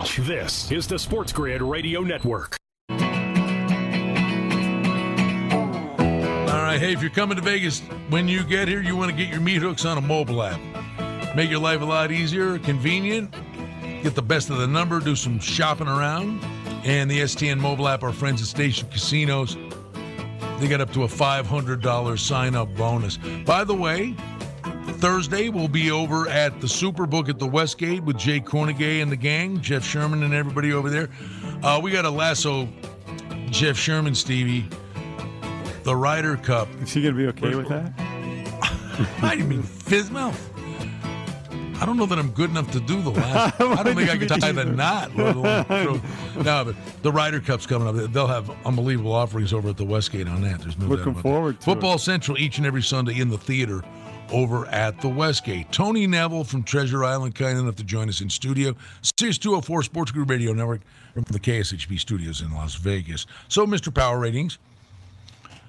[0.00, 0.16] Edge.
[0.16, 2.56] This is the Sports Grid Radio Network.
[2.88, 2.96] All
[6.56, 9.28] right, hey, if you're coming to Vegas, when you get here, you want to get
[9.28, 10.58] your meat hooks on a mobile app.
[11.36, 13.30] Make your life a lot easier, convenient,
[14.02, 16.42] get the best of the number, do some shopping around.
[16.82, 19.58] And the STN mobile app, our friends at Station Casinos,
[20.60, 23.18] they got up to a $500 sign up bonus.
[23.44, 24.14] By the way,
[25.00, 29.16] Thursday we'll be over at the Superbook at the Westgate with Jay Kornegay and the
[29.16, 31.08] gang, Jeff Sherman and everybody over there.
[31.62, 32.68] Uh, we got a lasso
[33.48, 34.68] Jeff Sherman, Stevie,
[35.84, 36.68] the Ryder Cup.
[36.82, 37.92] Is he going to be okay with that?
[39.22, 40.38] I didn't mean fizz mouth.
[41.80, 43.54] I don't know that I'm good enough to do the last.
[43.60, 45.16] I don't think I can tie the knot.
[45.16, 45.64] Let alone
[46.34, 48.12] throw- no, but the Ryder Cup's coming up.
[48.12, 50.60] They'll have unbelievable offerings over at the Westgate on that.
[50.60, 51.62] There's no doubt Looking about forward that.
[51.62, 51.74] to it.
[51.74, 53.82] Football Central each and every Sunday in the theater
[54.32, 55.70] over at the Westgate.
[55.72, 58.74] Tony Neville from Treasure Island, kind enough to join us in studio.
[59.18, 60.80] Sirius 204 Sports Grid Radio Network
[61.14, 63.26] from the KSHP studios in Las Vegas.
[63.48, 63.92] So, Mr.
[63.94, 64.58] Power Ratings,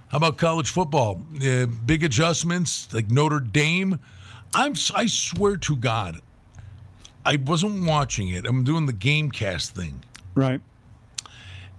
[0.10, 1.22] how about college football?
[1.44, 4.00] Uh, big adjustments like Notre Dame.
[4.54, 6.20] I'm I swear to God,
[7.26, 8.46] I wasn't watching it.
[8.46, 10.04] I'm doing the GameCast thing,
[10.36, 10.60] Right.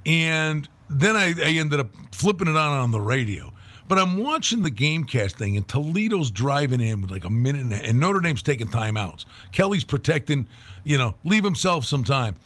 [0.06, 3.51] and then I, I ended up flipping it on on the radio.
[3.92, 7.74] But I'm watching the GameCast thing, and Toledo's driving in with like a minute, and,
[7.74, 9.26] a, and Notre Dame's taking timeouts.
[9.52, 10.48] Kelly's protecting,
[10.82, 12.36] you know, leave himself some time,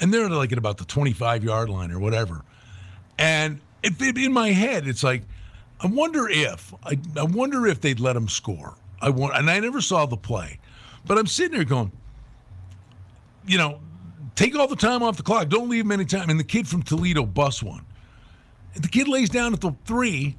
[0.00, 2.42] and they're like at about the 25 yard line or whatever.
[3.20, 5.22] And it, it- in my head, it's like,
[5.78, 8.74] I wonder if I, I wonder if they'd let him score.
[9.00, 10.58] I want, and I never saw the play,
[11.06, 11.92] but I'm sitting there going,
[13.46, 13.78] you know,
[14.34, 15.50] take all the time off the clock.
[15.50, 16.30] Don't leave him any time.
[16.30, 17.86] And the kid from Toledo busts one.
[18.74, 20.34] The kid lays down at the three.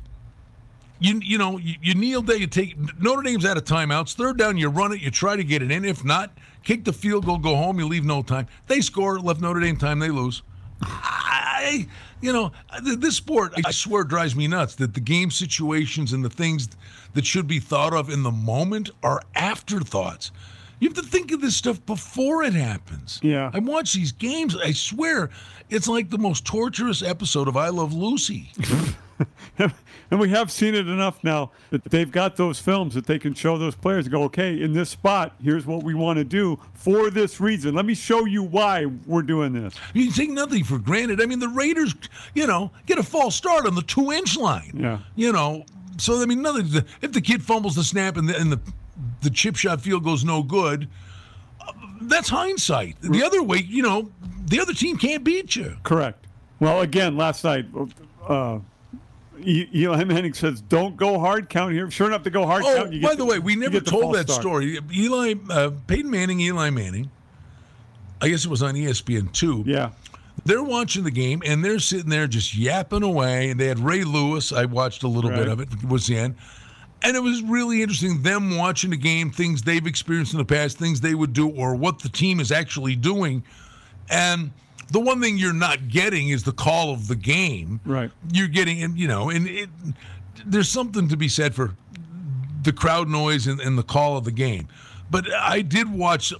[0.99, 2.38] You you know you, you kneel there.
[2.38, 4.15] You take Notre Dame's out of timeouts.
[4.15, 5.01] Third down, you run it.
[5.01, 5.86] You try to get it in.
[5.86, 6.31] If not,
[6.63, 7.79] kick the field goal, go home.
[7.79, 8.47] You leave no time.
[8.67, 9.19] They score.
[9.19, 9.99] Left Notre Dame time.
[9.99, 10.41] They lose.
[10.81, 11.88] I,
[12.21, 12.51] you know,
[12.83, 16.69] this sport, I swear, drives me nuts that the game situations and the things
[17.13, 20.31] that should be thought of in the moment are afterthoughts.
[20.79, 23.19] You have to think of this stuff before it happens.
[23.23, 23.49] Yeah.
[23.53, 24.55] I watch these games.
[24.55, 25.31] I swear,
[25.69, 28.51] it's like the most torturous episode of I Love Lucy.
[30.10, 33.34] And we have seen it enough now that they've got those films that they can
[33.34, 36.60] show those players and go, okay, in this spot, here's what we want to do
[36.73, 37.75] for this reason.
[37.75, 39.75] Let me show you why we're doing this.
[39.93, 41.21] You take nothing for granted.
[41.21, 41.93] I mean, the Raiders,
[42.36, 44.71] you know, get a false start on the two inch line.
[44.75, 44.99] Yeah.
[45.15, 45.65] You know,
[45.97, 46.84] so I mean, nothing.
[47.01, 48.62] If the kid fumbles the snap and the, and the
[49.21, 50.88] the chip shot field goes no good,
[51.60, 52.95] uh, that's hindsight.
[53.01, 54.10] The other way, you know,
[54.45, 55.75] the other team can't beat you.
[55.84, 56.25] Correct.
[56.60, 57.65] Well, again, last night,
[58.27, 58.60] uh,
[59.45, 62.93] Eli Manning says, "Don't go hard count here." Sure enough, to go hard Oh, count.
[62.93, 64.41] you by get the way, we never told that start.
[64.41, 64.80] story.
[64.93, 67.10] Eli, uh, Peyton Manning, Eli Manning.
[68.21, 69.63] I guess it was on ESPN two.
[69.67, 69.91] Yeah.
[70.45, 73.50] they're watching the game and they're sitting there just yapping away.
[73.50, 74.54] And they had Ray Lewis.
[74.54, 75.67] I watched a little bit of it.
[75.84, 76.36] Was the end.
[77.04, 80.78] And it was really interesting them watching the game, things they've experienced in the past,
[80.78, 83.43] things they would do, or what the team is actually doing.
[84.10, 84.52] And
[84.91, 87.80] the one thing you're not getting is the call of the game.
[87.86, 88.12] Right.
[88.32, 89.69] You're getting, and you know, and it,
[90.45, 91.76] there's something to be said for
[92.63, 94.67] the crowd noise and, and the call of the game.
[95.10, 96.34] But I did watch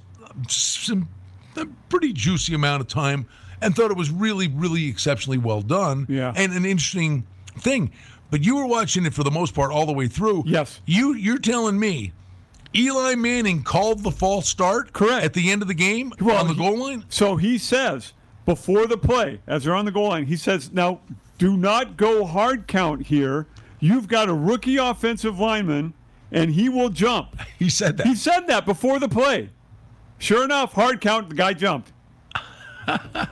[0.48, 1.08] some
[1.56, 3.28] a pretty juicy amount of time
[3.62, 6.06] and thought it was really, really exceptionally well done.
[6.08, 6.32] Yeah.
[6.36, 7.26] And an interesting
[7.60, 7.92] thing.
[8.30, 10.44] But you were watching it for the most part all the way through.
[10.46, 10.80] Yes.
[10.86, 12.12] You you're telling me
[12.76, 15.24] Eli Manning called the false start Correct.
[15.26, 17.06] at the end of the game Well, on the he- goal line?
[17.10, 18.14] So he says
[18.48, 21.02] before the play, as they're on the goal line, he says, "Now,
[21.38, 23.46] do not go hard count here.
[23.80, 25.94] You've got a rookie offensive lineman,
[26.32, 28.08] and he will jump." He said that.
[28.08, 29.50] He said that before the play.
[30.18, 31.92] Sure enough, hard count, the guy jumped.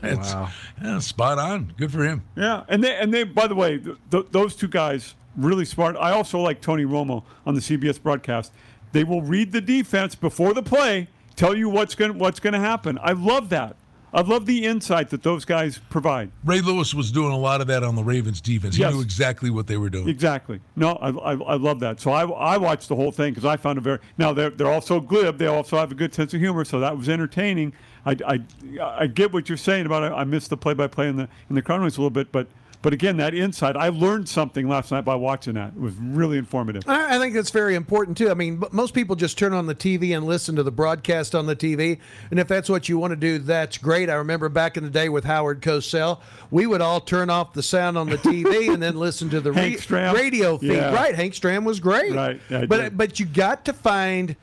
[0.04, 0.36] It's-
[0.84, 1.74] yeah, spot on.
[1.78, 2.24] Good for him.
[2.36, 3.24] Yeah, and they and they.
[3.24, 5.96] By the way, th- th- those two guys really smart.
[5.96, 8.52] I also like Tony Romo on the CBS broadcast.
[8.92, 11.08] They will read the defense before the play,
[11.38, 13.00] tell you what's going what's going to happen.
[13.02, 13.78] I love that.
[14.16, 16.32] I love the insight that those guys provide.
[16.46, 18.78] Ray Lewis was doing a lot of that on the Ravens defense.
[18.78, 20.08] He knew exactly what they were doing.
[20.08, 20.62] Exactly.
[20.78, 22.00] No, I, I, I love that.
[22.00, 24.00] So I, I watched the whole thing because I found it very.
[24.18, 25.38] Now they're they're also glib.
[25.38, 27.74] They also have a good sense of humor, so that was entertaining.
[28.06, 28.40] I, I,
[28.82, 30.16] I get what you're saying about it.
[30.16, 32.48] I missed the play-by-play in the in the Chronicles a little bit, but
[32.86, 33.76] but again, that insight.
[33.76, 35.74] I learned something last night by watching that.
[35.76, 36.84] It was really informative.
[36.88, 38.30] I I think that's very important too.
[38.30, 41.36] I mean, b- most people just turn on the TV and listen to the broadcast
[41.36, 42.00] on the TV,
[42.32, 44.10] and if that's what you want to do, that's great.
[44.10, 46.22] I remember back in the day with Howard Cosell,
[46.52, 49.52] we would all turn off the sound on the TV and then listen to the
[49.54, 50.72] Hank radio feed.
[50.74, 50.94] Yeah.
[50.94, 52.14] Right, Hank Stram was great.
[52.14, 52.98] Right, I but did.
[52.98, 54.36] but you got to find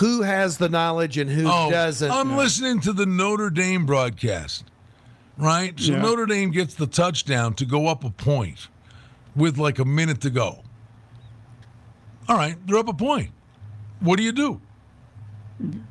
[0.00, 2.10] who has the knowledge and who Oh, doesn't.
[2.10, 4.64] I'm listening to the Notre Dame broadcast,
[5.38, 5.78] right?
[5.80, 6.02] So Yeah.
[6.02, 8.68] Notre Dame gets the touchdown to go up a point
[9.34, 10.62] with like a minute to go.
[12.28, 13.30] All right, they're up a point.
[14.00, 14.60] What do you do?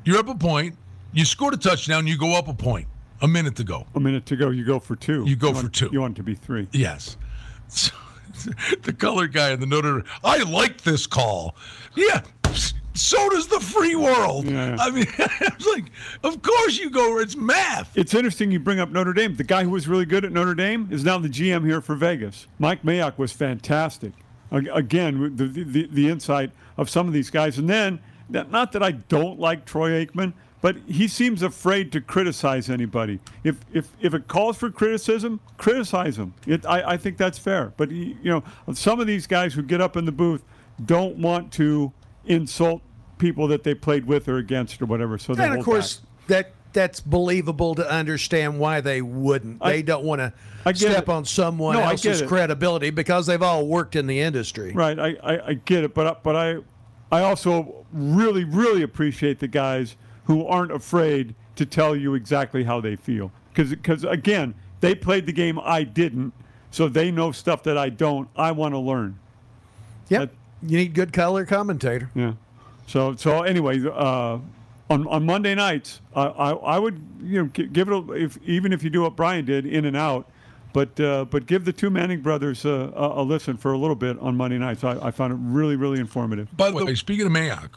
[0.04, 0.76] You're up a point.
[1.12, 2.06] You scored a touchdown.
[2.06, 2.86] You go up a point.
[3.20, 3.86] A minute to go.
[3.96, 5.24] A minute to go, you go for two.
[5.26, 5.88] You go want- for two.
[5.92, 6.68] You want it to be three.
[6.72, 7.16] Yes.
[7.66, 7.92] So,
[8.82, 11.56] the color guy in the Notre I like this call.
[11.96, 12.22] Yeah.
[12.98, 14.46] So does the free world.
[14.46, 14.76] Yeah.
[14.78, 15.84] I mean, it's like,
[16.24, 17.10] of course you go.
[17.12, 17.96] Where it's math.
[17.96, 19.36] It's interesting you bring up Notre Dame.
[19.36, 21.94] The guy who was really good at Notre Dame is now the GM here for
[21.94, 22.48] Vegas.
[22.58, 24.12] Mike Mayock was fantastic.
[24.50, 27.58] Again, the, the, the insight of some of these guys.
[27.58, 32.68] And then, not that I don't like Troy Aikman, but he seems afraid to criticize
[32.68, 33.20] anybody.
[33.44, 36.34] If, if, if it calls for criticism, criticize him.
[36.46, 37.72] It, I, I think that's fair.
[37.76, 38.42] But, you know,
[38.72, 40.42] some of these guys who get up in the booth
[40.84, 41.92] don't want to
[42.24, 42.82] insult
[43.18, 45.18] people that they played with or against or whatever.
[45.18, 46.06] So and of course, back.
[46.28, 49.58] that that's believable to understand why they wouldn't.
[49.62, 50.32] I- they don't want to
[50.74, 51.08] step it.
[51.08, 54.72] on someone No, else's credibility because they've all worked in the industry.
[54.72, 56.56] Right, I, I, I get it, but I- but I
[57.10, 62.80] I also really really appreciate the guys who aren't afraid to tell you exactly how
[62.80, 66.32] they feel because again they played the game I didn't,
[66.70, 68.28] so they know stuff that I don't.
[68.36, 69.18] I want to learn.
[70.10, 70.20] Yep.
[70.20, 70.30] That-
[70.70, 72.10] you need good color commentator.
[72.14, 72.32] Yeah.
[72.88, 74.38] So so anyway, uh,
[74.90, 78.72] on on Monday nights, I, I I would you know give it a, if even
[78.72, 80.28] if you do what Brian did in and out.
[80.74, 83.96] But, uh, but give the two Manning brothers uh, a, a listen for a little
[83.96, 84.84] bit on Monday nights.
[84.84, 86.54] I, I found it really, really informative.
[86.56, 87.70] By the way, speaking of Mayock,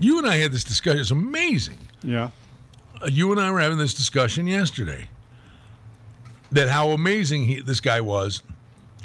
[0.00, 1.00] you and I had this discussion.
[1.00, 1.78] It's amazing.
[2.02, 2.30] Yeah.
[3.00, 5.08] Uh, you and I were having this discussion yesterday
[6.50, 8.42] that how amazing he, this guy was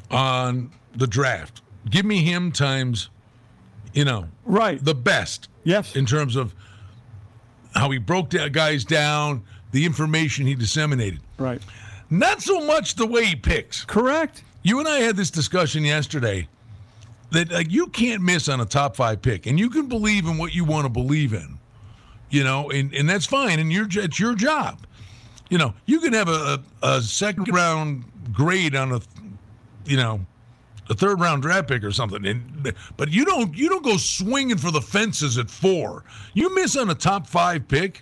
[0.10, 1.62] on the draft.
[1.90, 3.10] Give me him times,
[3.94, 4.84] you know, Right.
[4.84, 5.96] the best yes.
[5.96, 6.54] in terms of
[7.76, 11.20] how he broke guys down, the information he disseminated.
[11.38, 11.62] right.
[12.10, 13.84] Not so much the way he picks.
[13.86, 14.44] Correct.
[14.62, 16.48] You and I had this discussion yesterday
[17.32, 20.38] that like you can't miss on a top five pick, and you can believe in
[20.38, 21.58] what you want to believe in,
[22.30, 24.86] you know, and, and that's fine, and your it's your job.
[25.50, 29.02] You know, you can have a, a, a second round grade on a,
[29.86, 30.24] you know,
[30.90, 34.58] a third round draft pick or something, and but you don't you don't go swinging
[34.58, 36.04] for the fences at four.
[36.34, 38.02] You miss on a top five pick,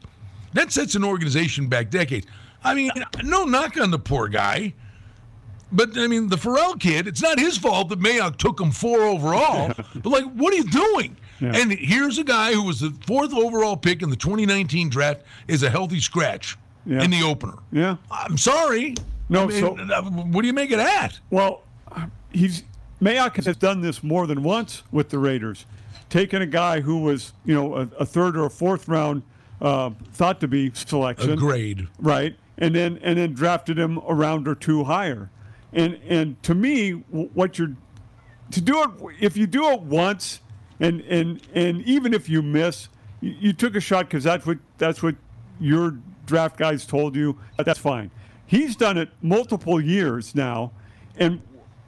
[0.54, 2.28] that sets an organization back decades.
[2.64, 2.92] I mean,
[3.24, 4.74] no knock on the poor guy.
[5.74, 9.02] But I mean, the Ferrell kid, it's not his fault that Mayock took him four
[9.04, 9.68] overall.
[9.96, 11.16] but like, what are you doing?
[11.40, 11.54] Yeah.
[11.56, 15.64] And here's a guy who was the fourth overall pick in the 2019 draft, is
[15.64, 17.02] a healthy scratch Yeah.
[17.04, 17.56] in the opener.
[17.72, 17.96] Yeah.
[18.12, 18.96] I'm sorry.
[19.30, 21.18] No, I mean, so- uh, what do you make of that?
[21.30, 21.64] Well,
[22.34, 22.64] he's
[23.02, 25.66] Mayock has done this more than once with the Raiders,
[26.10, 29.24] taking a guy who was you know a, a third or a fourth round
[29.62, 31.88] uh, thought to be selection, A grade.
[32.00, 35.30] right, and then and then drafted him a round or two higher,
[35.74, 37.76] and and to me, what you're
[38.52, 38.90] to do it
[39.20, 40.40] if you do it once,
[40.80, 42.88] and and and even if you miss,
[43.20, 45.16] you, you took a shot because that's what that's what
[45.60, 45.98] your
[46.28, 47.40] draft guys told you.
[47.58, 48.12] That's fine.
[48.46, 50.72] He's done it multiple years now,
[51.18, 51.42] and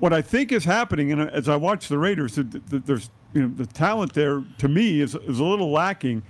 [0.03, 3.43] what I think is happening, and as I watch the Raiders, th- th- there's you
[3.43, 6.23] know the talent there to me is is a little lacking.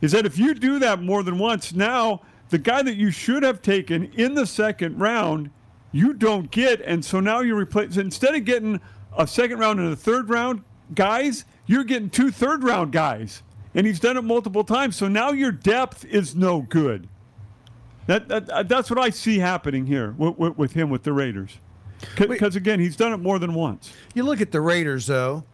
[0.00, 3.44] Is that if you do that more than once, now the guy that you should
[3.44, 5.50] have taken in the second round,
[5.92, 8.80] you don't get, and so now you replace instead of getting
[9.16, 13.44] a second round and a third round guys, you're getting two third round guys,
[13.76, 14.96] and he's done it multiple times.
[14.96, 17.08] So now your depth is no good.
[18.06, 21.60] That, that that's what I see happening here with, with, with him with the Raiders,
[22.16, 23.92] because again he's done it more than once.
[24.14, 25.44] You look at the Raiders, though.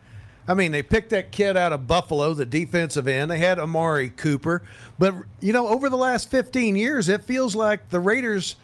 [0.48, 3.30] I mean, they picked that kid out of Buffalo, the defensive end.
[3.30, 4.62] They had Amari Cooper.
[4.98, 8.56] But, you know, over the last 15 years, it feels like the Raiders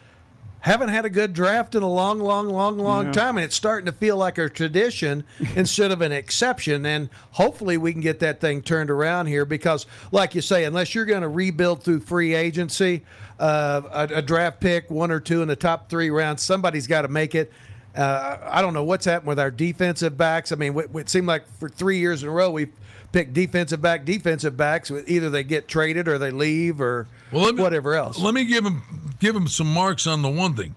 [0.61, 3.11] haven't had a good draft in a long, long, long, long Yeah.
[3.13, 3.37] time.
[3.37, 5.23] And it's starting to feel like a tradition
[5.55, 6.85] instead of an exception.
[6.85, 10.93] And hopefully we can get that thing turned around here because, like you say, unless
[10.93, 13.05] you're going to rebuild through free agency,
[13.39, 17.03] uh, a, a draft pick, one or two in the top three rounds, somebody's got
[17.03, 17.53] to make it.
[17.95, 20.51] Uh, I don't know what's happened with our defensive backs.
[20.51, 22.71] I mean, it, it seemed like for three years in a row we've
[23.11, 24.91] picked defensive back, defensive backs.
[24.91, 28.19] Either they get traded or they leave or let me- whatever else.
[28.19, 28.83] Let me give him
[29.19, 30.75] give him some marks on the one thing.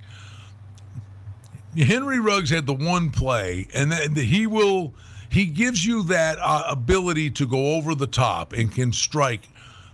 [1.77, 4.93] Henry Ruggs had the one play, and he will
[5.31, 9.49] he gives you that uh, ability to go over the top and can strike.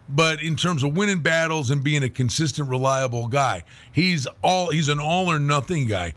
[0.08, 4.88] But in terms of winning battles and being a consistent, reliable guy, he's all he's
[4.88, 6.14] an all or nothing guy.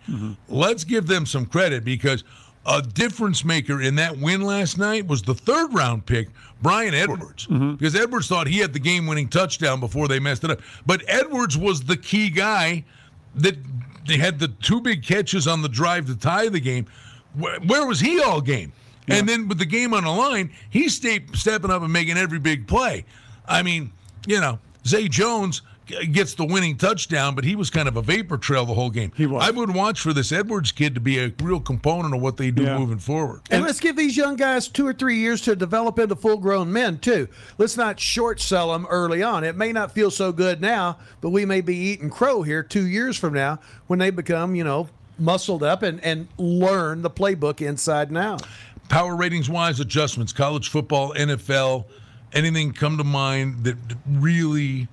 [0.48, 2.24] Let's give them some credit because
[2.66, 6.30] a difference maker in that win last night was the third round pick,
[6.62, 7.74] Bryan Edwards, mm-hmm.
[7.74, 10.60] because Edwards thought he had the game winning touchdown before they messed it up.
[10.86, 12.86] But Edwards was the key guy
[13.36, 13.58] that
[14.08, 16.86] they had the two big catches on the drive to tie the game.
[17.36, 18.74] Where, where was he all game?
[19.08, 19.16] Yeah.
[19.16, 22.40] And then with the game on the line, he stayed stepping up and making every
[22.40, 23.06] big play.
[23.52, 23.92] I mean,
[24.26, 25.62] you know, Zay Jones
[26.12, 29.12] gets the winning touchdown, but he was kind of a vapor trail the whole game.
[29.16, 29.44] He was.
[29.46, 32.52] I would watch for this Edwards kid to be a real component of what they
[32.52, 32.78] do yeah.
[32.78, 33.42] moving forward.
[33.50, 36.38] And, and let's give these young guys two or three years to develop into full
[36.38, 37.28] grown men, too.
[37.58, 39.44] Let's not short sell them early on.
[39.44, 42.88] It may not feel so good now, but we may be eating crow here two
[42.88, 44.88] years from now when they become, you know,
[45.20, 48.44] muscled up and, and learn the playbook inside and out.
[48.90, 51.86] Power ratings wise, adjustments, college football, NFL,
[52.34, 53.78] anything come to mind that
[54.08, 54.88] really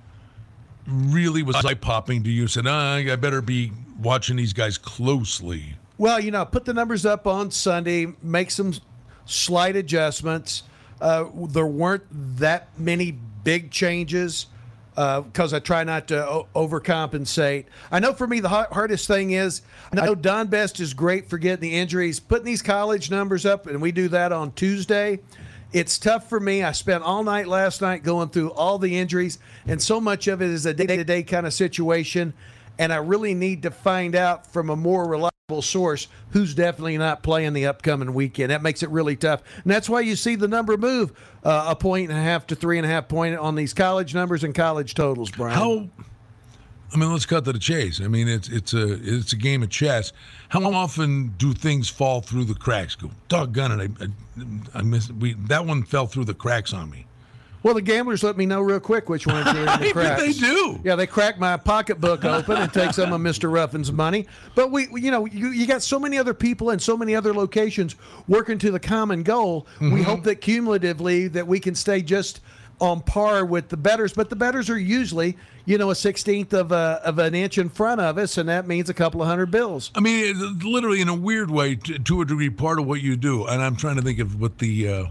[0.87, 2.47] really was eye popping to you?
[2.47, 3.71] Said, ah, I better be
[4.01, 5.75] watching these guys closely.
[5.97, 8.73] Well, you know, put the numbers up on Sunday, make some
[9.25, 10.63] slight adjustments.
[11.01, 12.03] Uh, there weren't
[12.37, 14.47] that many big changes
[14.91, 17.65] because uh, I try not to o- overcompensate.
[17.91, 19.61] I know for me, the hardest thing is
[19.93, 23.67] I know Don Best is great for getting the injuries, putting these college numbers up,
[23.67, 25.19] and we do that on Tuesday.
[25.71, 26.63] It's tough for me.
[26.63, 30.41] I spent all night last night going through all the injuries, and so much of
[30.41, 32.33] it is a day to day kind of situation.
[32.79, 37.21] And I really need to find out from a more reliable source who's definitely not
[37.21, 38.51] playing the upcoming weekend.
[38.51, 39.43] That makes it really tough.
[39.63, 41.11] And that's why you see the number move
[41.43, 44.15] uh, a point and a half to three and a half point on these college
[44.15, 45.57] numbers and college totals, Brian.
[45.57, 45.89] How
[46.93, 48.01] I mean, let's cut to the chase.
[48.01, 50.11] I mean, it's it's a it's a game of chess.
[50.49, 52.95] How often do things fall through the cracks?
[52.95, 53.91] Go, doggone it!
[53.99, 55.11] I, I, I missed.
[55.13, 57.05] We that one fell through the cracks on me.
[57.61, 60.21] Well, the gamblers let me know real quick which ones are in the cracks.
[60.21, 60.79] they do.
[60.83, 63.51] Yeah, they crack my pocketbook open and take some of Mr.
[63.51, 64.27] Ruffin's money.
[64.55, 67.33] But we, you know, you, you got so many other people and so many other
[67.33, 67.97] locations
[68.29, 69.67] working to the common goal.
[69.75, 69.93] Mm-hmm.
[69.93, 72.39] We hope that cumulatively that we can stay just
[72.79, 74.13] on par with the betters.
[74.13, 75.37] But the betters are usually,
[75.69, 78.65] you know, a sixteenth of a of an inch in front of us, and that
[78.65, 79.91] means a couple of hundred bills.
[79.93, 83.15] I mean, literally in a weird way, to, to a degree, part of what you
[83.15, 83.45] do.
[83.45, 84.89] And I'm trying to think of what the.
[84.89, 85.05] Uh,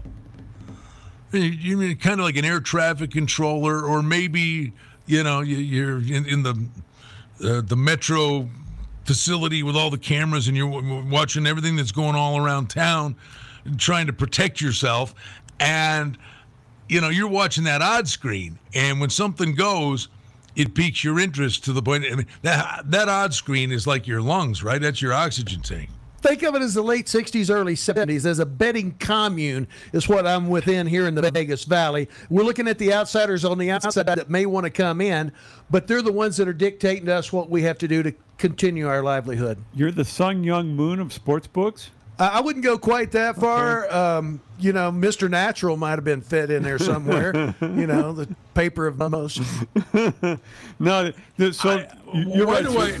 [1.31, 4.73] you mean kind of like an air traffic controller, or maybe
[5.05, 6.67] you know you're in, in the
[7.41, 8.49] uh, the metro
[9.05, 13.15] facility with all the cameras, and you're watching everything that's going all around town,
[13.77, 15.15] trying to protect yourself,
[15.61, 16.17] and
[16.89, 20.09] you know you're watching that odd screen, and when something goes.
[20.55, 22.05] It piques your interest to the point.
[22.11, 24.81] I mean, that that odd screen is like your lungs, right?
[24.81, 25.89] That's your oxygen tank.
[26.21, 30.27] Think of it as the late 60s, early 70s, as a betting commune, is what
[30.27, 32.09] I'm within here in the Vegas Valley.
[32.29, 35.31] We're looking at the outsiders on the outside that may want to come in,
[35.69, 38.13] but they're the ones that are dictating to us what we have to do to
[38.37, 39.63] continue our livelihood.
[39.73, 41.91] You're the Sun Myung Moon of sports books?
[42.19, 43.85] I wouldn't go quite that far.
[43.85, 43.95] Okay.
[43.95, 45.29] Um, you know, Mr.
[45.29, 47.55] Natural might have been fit in there somewhere.
[47.61, 49.41] you know, the paper of most.
[50.79, 51.13] no,
[51.51, 52.63] so I, why right.
[52.63, 52.91] do I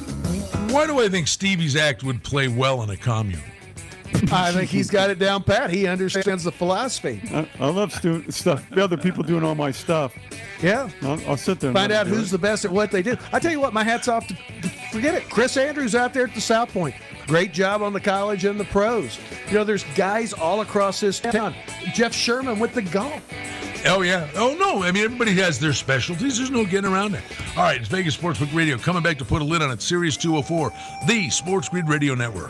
[0.71, 3.41] why do I think Stevie's act would play well in a commune?
[4.31, 5.69] I think he's got it down pat.
[5.69, 7.21] He understands the philosophy.
[7.31, 8.67] I, I love stu- stuff.
[8.69, 10.15] The other people doing all my stuff.
[10.61, 11.69] Yeah, I'll, I'll sit there.
[11.69, 12.31] And find out who's it.
[12.31, 13.15] the best at what they do.
[13.31, 14.27] I tell you what, my hat's off.
[14.27, 14.35] To,
[14.91, 15.29] forget it.
[15.29, 16.95] Chris Andrews out there at the South Point.
[17.29, 19.19] Great job on the college and the pros.
[19.49, 21.53] You know, there's guys all across this town.
[21.93, 23.21] Jeff Sherman with the golf.
[23.85, 24.27] Oh, yeah.
[24.35, 24.81] Oh, no.
[24.81, 26.37] I mean, everybody has their specialties.
[26.37, 27.21] There's no getting around it.
[27.55, 29.79] All right, it's Vegas Sportsbook Radio coming back to put a lid on it.
[29.79, 30.73] Sirius 204,
[31.07, 32.49] the Sports Grid Radio Network.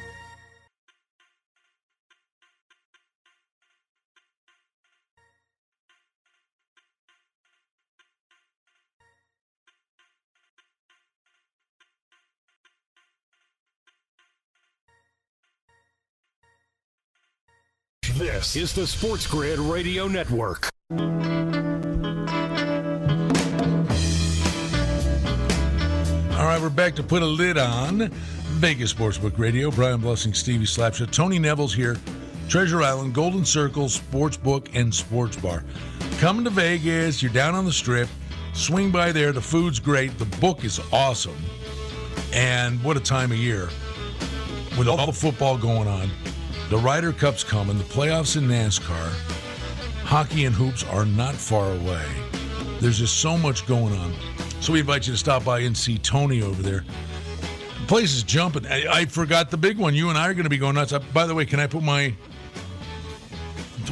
[18.21, 20.69] This is the Sports Grid Radio Network.
[20.91, 20.97] All
[26.45, 28.09] right, we're back to put a lid on
[28.59, 29.71] Vegas Sportsbook Radio.
[29.71, 31.97] Brian Blessing, Stevie Slapshot, Tony Neville's here.
[32.47, 35.63] Treasure Island, Golden Circle, Sportsbook, and Sports Bar.
[36.19, 38.07] Coming to Vegas, you're down on the strip.
[38.53, 39.31] Swing by there.
[39.31, 40.15] The food's great.
[40.19, 41.37] The book is awesome.
[42.33, 43.69] And what a time of year
[44.77, 46.11] with all the football going on.
[46.71, 49.11] The Ryder Cup's coming, the playoffs in NASCAR,
[50.05, 52.05] hockey and hoops are not far away.
[52.79, 54.13] There's just so much going on.
[54.61, 56.85] So we invite you to stop by and see Tony over there.
[57.81, 58.65] The place is jumping.
[58.67, 59.93] I, I forgot the big one.
[59.93, 60.93] You and I are going to be going nuts.
[60.93, 62.15] Uh, by the way, can I put my.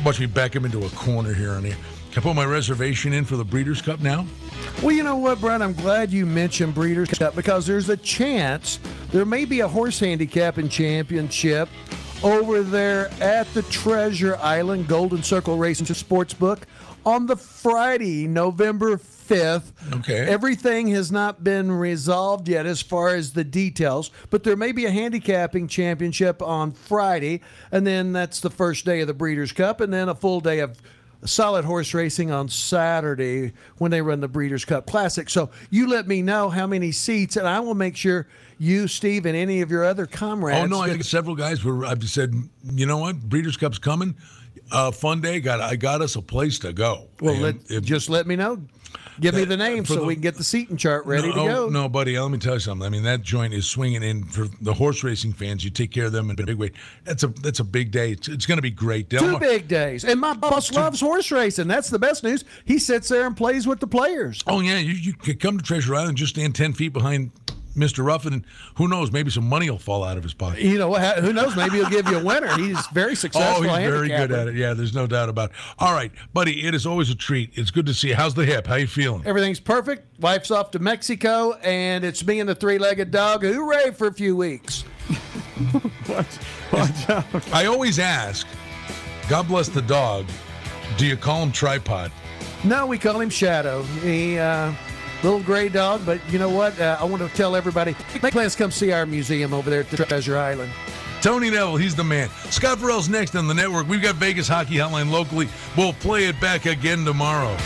[0.06, 1.76] Watch me back him into a corner here on here.
[2.12, 4.26] Can I put my reservation in for the Breeders' Cup now?
[4.82, 5.62] Well, you know what, Brent?
[5.62, 8.80] I'm glad you mentioned Breeders' Cup because there's a chance
[9.12, 11.68] there may be a horse handicap handicapping championship
[12.24, 16.64] over there at the Treasure Island Golden Circle Racing Sportsbook
[17.06, 19.72] on the Friday, November 5th.
[19.94, 20.28] Okay.
[20.28, 24.86] Everything has not been resolved yet as far as the details, but there may be
[24.86, 27.42] a handicapping championship on Friday,
[27.72, 30.60] and then that's the first day of the Breeders' Cup, and then a full day
[30.60, 30.82] of
[31.26, 35.30] solid horse racing on Saturday when they run the Breeders' Cup Classic.
[35.30, 39.26] So you let me know how many seats, and I will make sure you, Steve,
[39.26, 40.60] and any of your other comrades.
[40.60, 41.86] Oh no, I think several guys were.
[41.86, 42.34] I've said,
[42.74, 44.16] you know what, Breeders' Cup's coming.
[44.72, 45.40] Uh, fun day.
[45.40, 47.08] Got I got us a place to go.
[47.22, 48.62] well, let, if- just let me know.
[49.20, 51.40] Give me the name so the- we can get the seating chart ready no, to
[51.40, 51.70] go.
[51.70, 52.86] No, buddy, let me tell you something.
[52.86, 55.64] I mean, that joint is swinging in for the horse racing fans.
[55.64, 56.72] You take care of them in a big way.
[57.04, 58.12] That's a that's a big day.
[58.14, 59.10] It's, it's going to be great.
[59.10, 60.06] Two Delmar- big days.
[60.06, 61.68] And my boss loves horse racing.
[61.68, 62.46] That's the best news.
[62.64, 64.42] He sits there and plays with the players.
[64.48, 67.32] Oh yeah, you, you could come to Treasure Island, just stand ten feet behind
[67.80, 68.04] Mr.
[68.04, 70.62] Ruffin, and who knows, maybe some money will fall out of his pocket.
[70.62, 71.56] You know, who knows?
[71.56, 72.56] Maybe he'll give you a winner.
[72.58, 73.66] He's very successful.
[73.66, 74.56] Oh, he's very good at it.
[74.56, 75.56] Yeah, there's no doubt about it.
[75.80, 77.52] All right, buddy, it is always a treat.
[77.54, 78.16] It's good to see you.
[78.16, 78.68] How's the hip?
[78.68, 79.24] How you feeling?
[79.26, 80.20] Everything's perfect.
[80.20, 83.44] Wife's off to Mexico, and it's me and the three-legged dog.
[83.44, 84.84] Hooray for a few weeks.
[86.08, 86.38] Watch,
[86.72, 87.26] watch out.
[87.54, 88.48] I always ask,
[89.28, 90.26] God bless the dog,
[90.98, 92.12] do you call him tripod?
[92.64, 93.84] No, we call him Shadow.
[93.84, 94.72] He uh,
[95.24, 96.80] little gray dog, but you know what?
[96.80, 97.96] Uh, I want to tell everybody.
[98.22, 100.72] Make plans to come see our museum over there at the Treasure Island.
[101.22, 102.30] Tony Neville, he's the man.
[102.50, 103.88] Scott Ferrall's next on the network.
[103.90, 105.50] We've got Vegas Hockey Hotline locally.
[105.76, 107.58] We'll play it back again tomorrow.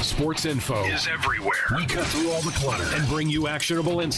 [0.00, 1.56] Sports info is everywhere.
[1.74, 4.10] We cut through all the clutter and bring you actionable insights.